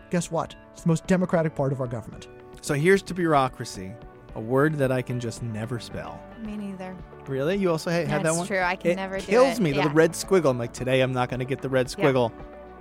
guess 0.09 0.31
what? 0.31 0.55
It's 0.79 0.85
the 0.85 0.89
most 0.91 1.07
democratic 1.07 1.55
part 1.55 1.73
of 1.73 1.81
our 1.81 1.87
government. 1.87 2.29
So 2.61 2.73
here's 2.73 3.01
to 3.01 3.13
bureaucracy, 3.13 3.91
a 4.35 4.39
word 4.39 4.75
that 4.75 4.93
I 4.93 5.01
can 5.01 5.19
just 5.19 5.43
never 5.43 5.77
spell. 5.77 6.23
Me 6.41 6.55
neither. 6.55 6.95
Really? 7.27 7.57
You 7.57 7.69
also 7.71 7.91
ha- 7.91 8.05
had 8.05 8.23
that 8.23 8.29
one? 8.29 8.37
That's 8.37 8.47
true. 8.47 8.61
I 8.61 8.77
can 8.77 8.91
it 8.91 8.95
never 8.95 9.17
do 9.19 9.25
kills 9.25 9.45
it. 9.45 9.47
Kills 9.47 9.59
me. 9.59 9.73
Yeah. 9.73 9.89
The 9.89 9.93
red 9.93 10.13
squiggle. 10.13 10.51
I'm 10.51 10.57
like, 10.57 10.71
today 10.71 11.01
I'm 11.01 11.11
not 11.11 11.27
going 11.27 11.41
to 11.41 11.45
get 11.45 11.61
the 11.61 11.67
red 11.67 11.93
Yeah. 11.97 12.05
squiggle. 12.05 12.31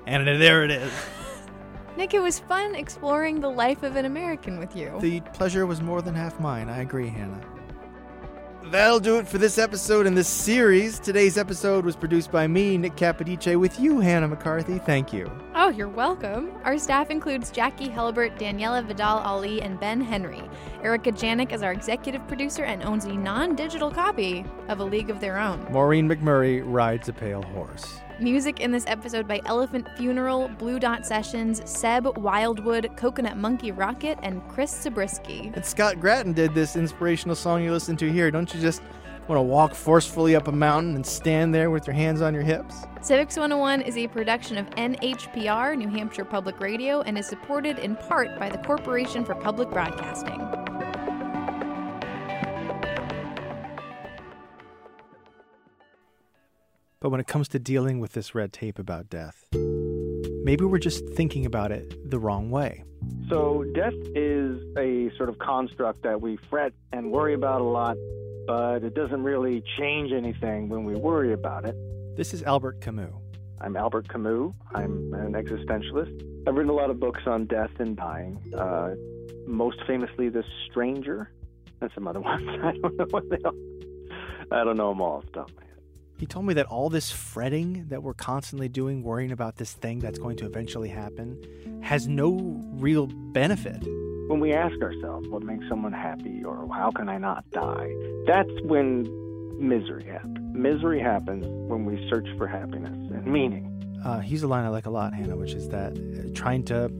And 0.06 0.28
there 0.28 0.62
it 0.62 0.70
is. 0.70 0.92
Nick, 1.96 2.14
it 2.14 2.20
was 2.20 2.38
fun 2.38 2.76
exploring 2.76 3.40
the 3.40 3.50
life 3.50 3.82
of 3.82 3.96
an 3.96 4.04
American 4.04 4.61
with 4.61 4.76
you. 4.76 4.96
The 5.00 5.18
pleasure 5.32 5.66
was 5.66 5.80
more 5.80 6.00
than 6.00 6.14
half 6.14 6.38
mine. 6.38 6.68
I 6.68 6.82
agree, 6.82 7.08
Hannah. 7.08 7.40
That'll 8.70 9.00
do 9.00 9.18
it 9.18 9.26
for 9.26 9.38
this 9.38 9.57
episode 9.57 10.07
in 10.07 10.14
this 10.14 10.28
series. 10.28 10.98
Today's 10.98 11.38
episode 11.38 11.87
was 11.87 11.96
produced 11.96 12.31
by 12.31 12.46
me, 12.46 12.76
Nick 12.76 12.96
Capodice, 12.96 13.59
with 13.59 13.81
you, 13.81 13.98
Hannah 14.00 14.28
McCarthy. 14.28 14.78
Thank 14.78 15.11
you. 15.11 15.31
Oh, 15.54 15.70
you're 15.70 15.88
welcome. 15.88 16.52
Our 16.64 16.76
staff 16.76 17.11
includes 17.11 17.50
Jackie 17.50 17.88
Helbert, 17.88 18.38
Daniela 18.38 18.85
Vidal 18.85 19.20
Allee, 19.20 19.62
and 19.62 19.81
Ben 19.81 20.02
Henry. 20.02 20.42
Erica 20.83 21.12
Janik 21.12 21.52
is 21.52 21.62
our 21.62 21.72
executive 21.72 22.26
producer 22.28 22.64
and 22.64 22.83
owns 22.83 23.07
a 23.07 23.12
non 23.14 23.57
digital 23.57 23.90
copy 23.90 24.44
of 24.68 24.81
A 24.81 24.85
League 24.85 25.11
of 25.11 25.20
Their 25.20 25.38
Own. 25.38 25.66
Maureen 25.70 26.09
McMurray 26.09 26.62
rides 26.64 27.09
a 27.09 27.12
pale 27.12 27.42
horse. 27.42 28.00
Music 28.20 28.61
in 28.61 28.72
this 28.72 28.85
episode 28.87 29.28
by 29.28 29.40
Elephant 29.46 29.87
Funeral, 29.96 30.48
Blue 30.59 30.81
Dot 30.81 31.07
Sessions, 31.07 31.62
Seb 31.64 32.18
Wildwood, 32.18 32.90
Coconut 32.96 33.37
Monkey 33.37 33.70
Rocket, 33.70 34.18
and 34.22 34.46
Chris 34.48 34.72
Zabriskie. 34.83 35.52
And 35.54 35.64
Scott 35.64 36.00
Grattan 36.00 36.33
did 36.33 36.52
this 36.54 36.74
inspirational 36.74 37.37
song 37.37 37.62
you 37.62 37.70
listen 37.70 37.96
to 37.98 38.11
here. 38.11 38.31
Don't 38.31 38.52
you 38.52 38.61
just 38.61 38.83
want 39.28 39.38
to 39.38 39.42
walk 39.42 39.74
forcefully 39.74 40.35
up 40.35 40.48
a 40.48 40.52
mountain 40.52 40.96
and 40.96 41.07
stand 41.07 41.54
there 41.54 41.70
with 41.70 41.87
your 41.87 41.94
hands 41.94 42.20
on 42.20 42.35
your 42.35 42.42
hips? 42.42 42.87
Civics 43.02 43.37
101 43.37 43.83
is 43.83 43.96
a 43.96 44.09
production 44.09 44.59
of 44.59 44.68
NHPR, 44.70 45.76
New 45.76 45.88
Hampshire 45.88 46.24
Public 46.24 46.59
Radio, 46.61 47.02
and 47.02 47.16
is 47.16 47.28
supported 47.28 47.78
in 47.78 47.94
part 47.94 48.37
by 48.38 48.48
the 48.48 48.59
Corporation 48.59 49.24
for 49.24 49.35
Public 49.37 49.70
Broadcasting. 49.70 50.67
But 57.00 57.11
when 57.11 57.20
it 57.20 57.28
comes 57.28 57.46
to 57.48 57.61
dealing 57.61 58.00
with 58.00 58.12
this 58.12 58.34
red 58.34 58.52
tape 58.52 58.76
about 58.76 59.08
death, 59.08 59.44
maybe 59.54 60.64
we're 60.64 60.78
just 60.78 61.08
thinking 61.11 61.46
about 61.46 61.70
it 61.70 62.11
the 62.11 62.18
wrong 62.18 62.50
way. 62.50 62.82
So, 63.28 63.64
death 63.72 63.94
is 64.16 64.61
a 64.76 65.08
sort 65.16 65.28
of 65.28 65.38
construct 65.38 66.02
that 66.02 66.20
we 66.20 66.38
fret 66.50 66.72
and 66.92 67.12
worry 67.12 67.34
about 67.34 67.61
a 67.61 67.64
lot, 67.64 67.96
but 68.48 68.82
it 68.82 68.94
doesn't 68.94 69.22
really 69.22 69.62
change 69.78 70.11
anything 70.11 70.68
when 70.68 70.84
we 70.84 70.96
worry 70.96 71.32
about 71.32 71.64
it. 71.64 71.76
This 72.16 72.34
is 72.34 72.42
Albert 72.42 72.80
Camus. 72.80 73.12
I'm 73.61 73.76
Albert 73.76 74.08
Camus. 74.08 74.52
I'm 74.74 75.14
an 75.14 75.34
existentialist. 75.34 76.48
I've 76.48 76.54
written 76.56 76.70
a 76.70 76.74
lot 76.74 76.90
of 76.90 76.98
books 76.98 77.22
on 77.26 77.46
death 77.46 77.70
and 77.78 77.96
dying, 77.96 78.42
uh, 78.58 78.94
most 79.46 79.78
famously, 79.87 80.30
The 80.30 80.42
Stranger, 80.68 81.30
and 81.80 81.90
some 81.94 82.08
other 82.08 82.20
ones. 82.22 82.42
I 82.48 82.72
don't 82.72 82.96
know 82.96 83.06
what 83.11 83.28
they 83.30 83.38
are. 83.44 83.52
I 84.50 84.64
don't 84.64 84.76
know 84.76 84.88
them 84.88 85.00
all 85.00 85.18
off 85.18 85.26
the 85.26 85.30
top 85.30 85.50
of 85.50 85.56
my 85.56 85.62
head. 85.62 85.67
He 86.18 86.26
told 86.26 86.46
me 86.46 86.54
that 86.54 86.66
all 86.66 86.90
this 86.90 87.12
fretting 87.12 87.87
that 87.90 88.02
we're 88.02 88.12
constantly 88.12 88.68
doing, 88.68 89.04
worrying 89.04 89.31
about 89.31 89.57
this 89.57 89.72
thing 89.72 90.00
that's 90.00 90.18
going 90.18 90.37
to 90.38 90.46
eventually 90.46 90.88
happen, 90.88 91.81
has 91.81 92.09
no 92.09 92.61
real 92.72 93.07
benefit. 93.07 93.81
When 94.26 94.40
we 94.40 94.52
ask 94.52 94.74
ourselves 94.83 95.28
what 95.28 95.44
makes 95.44 95.64
someone 95.68 95.92
happy 95.92 96.42
or 96.44 96.68
how 96.74 96.90
can 96.90 97.09
I 97.09 97.18
not 97.18 97.48
die, 97.52 97.88
that's 98.26 98.50
when 98.62 99.07
misery 99.61 100.04
happens. 100.04 100.38
Misery 100.52 101.00
happens 101.00 101.46
when 101.70 101.85
we 101.85 102.04
search 102.11 102.26
for 102.37 102.48
happiness 102.48 102.96
and 103.14 103.24
meaning. 103.24 103.66
Uh, 104.04 104.20
he's 104.20 104.42
a 104.42 104.48
line 104.48 104.64
I 104.64 104.68
like 104.68 104.87
a 104.87 104.90
lot, 104.90 105.12
Hannah, 105.14 105.37
which 105.37 105.52
is 105.52 105.68
that 105.70 105.92
uh, 105.92 106.32
trying 106.34 106.64
to 106.64 106.90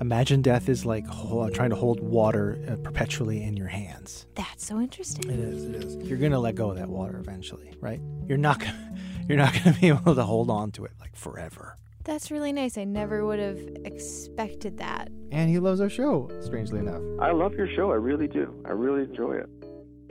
imagine 0.00 0.42
death 0.42 0.68
is 0.68 0.84
like 0.86 1.06
ho- 1.06 1.48
trying 1.50 1.70
to 1.70 1.76
hold 1.76 2.00
water 2.00 2.58
uh, 2.68 2.76
perpetually 2.76 3.42
in 3.42 3.56
your 3.56 3.68
hands. 3.68 4.26
That's 4.34 4.64
so 4.66 4.80
interesting. 4.80 5.30
It 5.30 5.40
is. 5.40 5.64
It 5.64 5.74
is. 5.76 5.96
You're 5.96 6.18
gonna 6.18 6.38
let 6.38 6.54
go 6.54 6.70
of 6.70 6.76
that 6.76 6.88
water 6.88 7.18
eventually, 7.18 7.74
right? 7.80 8.00
You're 8.26 8.38
not 8.38 8.60
gonna. 8.60 8.94
You're 9.28 9.38
not 9.38 9.54
gonna 9.54 9.76
be 9.80 9.88
able 9.88 10.14
to 10.14 10.22
hold 10.22 10.50
on 10.50 10.70
to 10.72 10.84
it 10.84 10.92
like 11.00 11.16
forever. 11.16 11.76
That's 12.04 12.30
really 12.30 12.52
nice. 12.52 12.78
I 12.78 12.84
never 12.84 13.26
would 13.26 13.40
have 13.40 13.58
expected 13.84 14.78
that. 14.78 15.08
And 15.32 15.50
he 15.50 15.58
loves 15.58 15.80
our 15.80 15.88
show, 15.88 16.30
strangely 16.42 16.78
enough. 16.78 17.02
I 17.20 17.32
love 17.32 17.54
your 17.54 17.66
show. 17.74 17.90
I 17.90 17.96
really 17.96 18.28
do. 18.28 18.54
I 18.64 18.70
really 18.70 19.02
enjoy 19.02 19.38
it. 19.38 19.48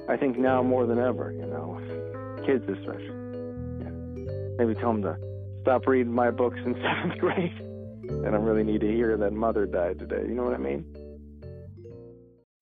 I 0.10 0.18
think 0.18 0.38
now 0.38 0.62
more 0.62 0.86
than 0.86 1.00
ever, 1.00 1.32
you 1.32 1.46
know, 1.46 1.80
kids 2.46 2.66
especially. 2.68 3.06
Yeah. 3.80 4.56
Maybe 4.58 4.76
tell 4.76 4.92
them 4.92 5.04
to 5.04 5.18
stop 5.66 5.88
reading 5.88 6.14
my 6.14 6.30
books 6.30 6.60
in 6.64 6.76
seventh 6.84 7.20
grade. 7.20 7.52
And 8.08 8.36
I 8.36 8.38
really 8.38 8.64
need 8.64 8.82
to 8.82 8.88
hear 8.88 9.18
that 9.18 9.34
mother 9.34 9.66
died 9.66 9.98
today. 9.98 10.22
You 10.28 10.36
know 10.36 10.44
what 10.44 10.54
I 10.54 10.58
mean? 10.58 10.86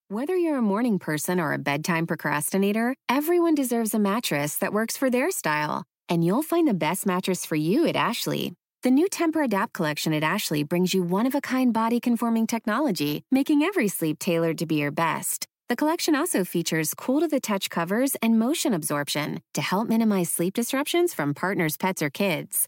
Whether 0.08 0.38
you're 0.38 0.60
a 0.60 0.62
morning 0.62 1.00
person 1.00 1.40
or 1.40 1.52
a 1.52 1.58
bedtime 1.58 2.08
procrastinator, 2.08 2.96
everyone 3.10 3.56
deserves 3.56 3.94
a 3.94 4.00
mattress 4.00 4.56
that 4.58 4.72
works 4.72 4.96
for 4.96 5.10
their 5.10 5.32
style. 5.32 5.84
And 6.08 6.24
you'll 6.24 6.44
find 6.44 6.66
the 6.68 6.74
best 6.74 7.06
mattress 7.06 7.46
for 7.46 7.56
you 7.56 7.88
at 7.88 7.98
Ashley. 7.98 8.54
The 8.84 8.92
new 8.92 9.08
Tempur-Adapt 9.10 9.74
collection 9.74 10.14
at 10.14 10.24
Ashley 10.24 10.64
brings 10.64 10.94
you 10.94 11.04
one 11.04 11.26
of 11.26 11.36
a 11.36 11.42
kind 11.42 11.74
body 11.74 12.00
conforming 12.00 12.48
technology, 12.48 13.24
making 13.32 13.64
every 13.64 13.88
sleep 13.88 14.20
tailored 14.20 14.58
to 14.60 14.66
be 14.66 14.76
your 14.76 14.92
best. 14.92 15.46
The 15.68 15.76
collection 15.76 16.16
also 16.16 16.44
features 16.44 16.94
cool 16.94 17.20
to 17.22 17.28
the 17.28 17.40
touch 17.40 17.70
covers 17.70 18.16
and 18.22 18.38
motion 18.38 18.74
absorption 18.74 19.42
to 19.56 19.62
help 19.62 19.88
minimize 19.90 20.30
sleep 20.30 20.54
disruptions 20.54 21.14
from 21.14 21.34
partners, 21.34 21.76
pets, 21.78 22.02
or 22.02 22.10
kids. 22.10 22.68